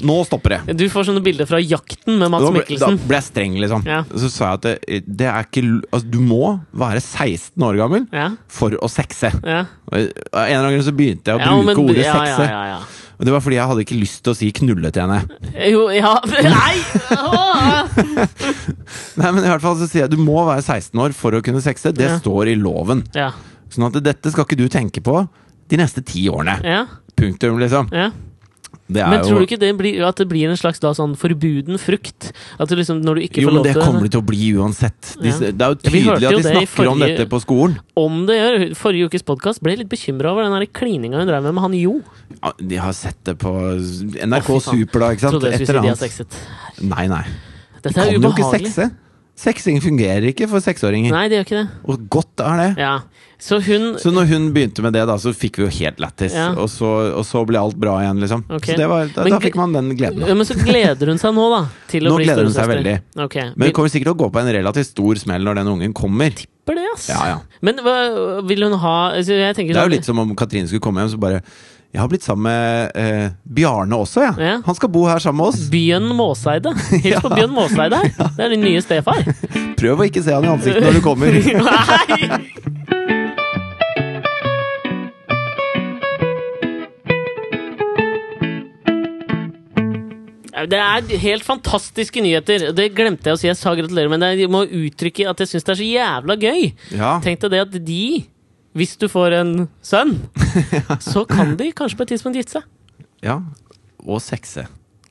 [0.06, 0.76] Nå stopper det.
[0.80, 3.84] Du får sånne bilder fra jakten med Mads ble, da ble jeg streng, liksom.
[3.88, 4.00] Ja.
[4.14, 8.06] Så sa jeg at det, det er ikke altså, Du må være 16 år gammel
[8.14, 9.32] Ja, for å sexe.
[9.44, 9.64] ja.
[9.90, 12.48] Og en eller annen gang så begynte jeg å bruke men- ordet sexe.
[12.50, 12.80] Ja.
[13.20, 15.18] Og det var fordi jeg hadde ikke lyst til å si knulle til henne.
[15.68, 16.14] Jo, ja
[16.46, 16.76] Nei!
[19.20, 21.42] Nei, men i hvert fall så sier jeg Du må være 16 år for å
[21.44, 21.92] kunne sexe.
[21.96, 23.04] Det står i loven.
[23.16, 23.30] Ja.
[23.70, 25.20] Sånn at dette skal ikke du tenke på
[25.70, 26.56] de neste ti årene.
[26.66, 26.80] ja,
[27.20, 27.90] Punktum, liksom.
[27.92, 28.08] ja.
[28.90, 30.90] Det er Men tror jo du ikke det blir, at det blir en slags da,
[30.96, 32.30] sånn forbuden frukt?
[32.58, 34.22] At du liksom, når du ikke Jo, får men lov det til kommer det til
[34.22, 35.12] å bli uansett.
[35.20, 35.38] De, Ja.
[35.50, 37.76] Det er jo tydelig jo at de snakker forrige, om dette på skolen.
[38.00, 41.42] Om det gjør Forrige ukes podkast ble jeg litt bekymra over den klininga hun drev
[41.46, 41.94] med med han Jo.
[42.42, 44.60] Ja, de har sett det på NRK oh.
[44.64, 45.12] Super, da.
[45.14, 45.36] ikke sant?
[45.38, 46.04] Trodde jeg skulle si eller de har annet.
[46.04, 46.40] sexet.
[46.82, 47.24] Nei, nei.
[47.80, 48.22] Dette Kan ubehagelig.
[48.22, 48.90] jo ikke sexe.
[49.40, 51.14] Sexing fungerer ikke for seksåringer.
[51.14, 51.68] Nei, det gjør ikke det.
[51.88, 52.70] Og godt er det.
[52.82, 52.98] Ja.
[53.40, 56.34] Så hun Så når hun begynte med det, da, så fikk vi jo helt lættis.
[56.36, 56.50] Ja.
[56.60, 58.44] Og, så, og så ble alt bra igjen, liksom.
[58.52, 58.74] Okay.
[58.74, 60.26] Så det var, da, Men da fikk man den gleden.
[60.28, 61.62] ja, Men så gleder hun seg nå, da.
[62.04, 62.94] Nå bli gleder hun seg veldig.
[63.26, 63.50] Okay.
[63.56, 65.96] Men hun kommer sikkert til å gå på en relativt stor smell når den ungen
[65.96, 66.36] kommer.
[66.36, 67.08] Tipper det, ass.
[67.10, 67.38] Ja, ja.
[67.64, 67.96] Men hva
[68.46, 71.14] vil hun ha altså, Det er jo sånn- litt som om Katrine skulle komme hjem,
[71.16, 71.40] så bare
[71.90, 74.36] Jeg har blitt sammen med eh, Bjarne også, jeg.
[74.46, 74.60] Ja.
[74.62, 75.64] Han skal bo her sammen med oss.
[75.72, 76.70] Bjørn Måseide.
[77.02, 77.98] Hils på Bjørn Måseide.
[78.36, 79.24] Det er din nye stefar.
[79.80, 81.34] Prøv å ikke se han i ansiktet når du kommer.
[81.66, 82.99] Nei!
[90.68, 92.68] Det er helt fantastiske nyheter.
[92.76, 93.48] Det glemte jeg å si.
[93.48, 96.66] Jeg sa gratulerer, men jeg må uttrykke at jeg syns det er så jævla gøy.
[96.98, 97.14] Ja.
[97.24, 98.02] Tenk deg det at de,
[98.76, 99.54] hvis du får en
[99.84, 100.16] sønn,
[101.12, 102.68] så kan de kanskje på et tidspunkt gifte seg.
[103.24, 103.40] ja.
[104.08, 104.62] Og sexe.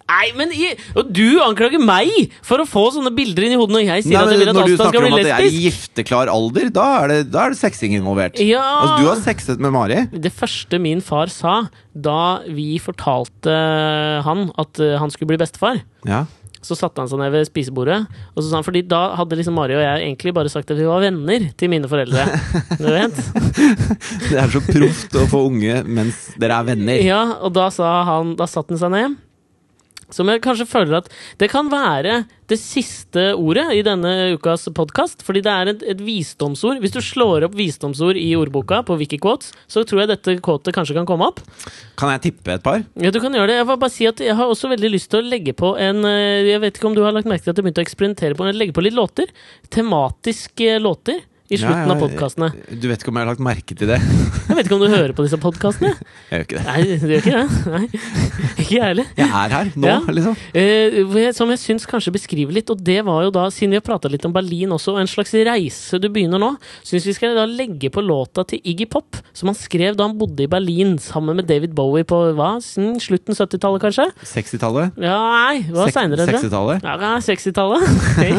[0.09, 3.75] Nei, men jeg, Og du anklager meg for å få sånne bilder inn i hodet
[3.77, 5.47] når jeg sier Nei, at jeg vil at når du snakker om at det er
[5.53, 8.41] gifteklar alder, da er det, da er det sexing involvert.
[8.41, 8.63] Ja.
[8.81, 10.01] Altså, du har sexet med Mari.
[10.11, 11.59] Det første min far sa
[11.93, 12.17] da
[12.49, 13.53] vi fortalte
[14.25, 16.23] han at eh, han skulle bli bestefar, Ja.
[16.63, 18.01] så satte han seg ned ved spisebordet,
[18.33, 20.79] og så sa han fordi da hadde liksom Mari og jeg egentlig bare sagt at
[20.79, 22.25] vi var venner til mine foreldre.
[22.81, 23.15] Du vet?
[24.29, 26.99] Det er så proft å få unge mens dere er venner.
[27.03, 29.17] Ja, og da sa han Da satte han seg ned.
[30.13, 31.09] Som jeg kanskje føler at
[31.41, 35.21] det kan være det siste ordet i denne ukas podkast.
[35.25, 36.81] Fordi det er et, et visdomsord.
[36.81, 40.97] Hvis du slår opp visdomsord i ordboka på Wikiquotes, så tror jeg dette quotet kanskje
[40.97, 41.43] kan komme opp.
[41.99, 42.83] Kan jeg tippe et par?
[42.99, 43.59] Ja, du kan gjøre det.
[43.61, 46.05] Jeg vil bare si at jeg har også veldig lyst til å legge på en
[46.09, 48.37] eh, Jeg vet ikke om du har lagt merke til at jeg begynte å eksperimentere
[48.37, 49.29] på Legge på litt låter.
[49.71, 51.21] Tematiske låter.
[51.49, 52.51] I slutten Ja, av podkastene.
[52.77, 53.95] Du vet ikke om jeg har lagt merke til det?
[54.49, 55.95] Jeg vet ikke om du hører på disse podkastene?
[56.29, 56.65] Jeg gjør ikke det.
[56.67, 57.45] Nei, du gjør ikke det?
[57.73, 57.85] Nei.
[58.59, 59.07] Ikke jeg heller.
[59.17, 59.95] Jeg er her nå, Ja.
[60.13, 60.35] liksom.
[60.53, 63.85] Eh, som jeg syns kanskje beskriver litt, og det var jo da, siden vi har
[63.85, 66.51] prata litt om Berlin også, og en slags reise du begynner nå,
[66.85, 70.17] syns vi skal da legge på låta til Iggy Pop, som han skrev da han
[70.21, 74.05] bodde i Berlin sammen med David Bowie på hva, slutten 70-tallet, kanskje?
[74.35, 75.01] 60-tallet?
[75.01, 75.17] Ja,
[75.49, 76.29] nei, det var seinere.
[76.29, 76.85] 60-tallet?
[76.85, 77.89] Ja, ja, 60-tallet.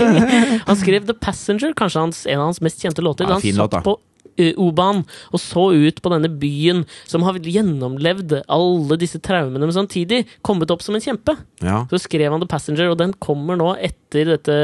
[0.71, 3.27] han skrev The Passenger, kanskje hans, en av hans mest kjente låter.
[3.27, 3.97] Ja, da han satt på
[4.37, 9.77] eh, O-banen og så ut på denne byen som har gjennomlevd alle disse traumene, men
[9.77, 11.37] samtidig kommet opp som en kjempe.
[11.65, 11.85] Ja.
[11.93, 14.57] Så skrev han The Passenger, og den kommer nå etter dette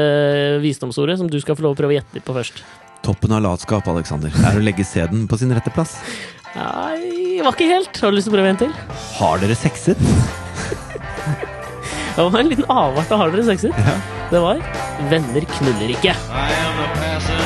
[0.63, 2.63] visdomsordet, som du skal få lov å prøve å gjette litt på først.
[3.05, 5.99] Toppen av latskap, Alexander, er å legge sæden på sin rette plass.
[6.57, 7.99] Nei, var ikke helt.
[8.01, 8.73] Har du lyst til å prøve en til?
[9.19, 10.01] Har dere sexet?
[12.17, 13.77] Det var en liten avart av Har dere sexet?
[13.77, 13.93] Ja.
[14.31, 14.63] Det var
[15.11, 16.15] Venner knuller ikke.
[16.17, 17.36] I am the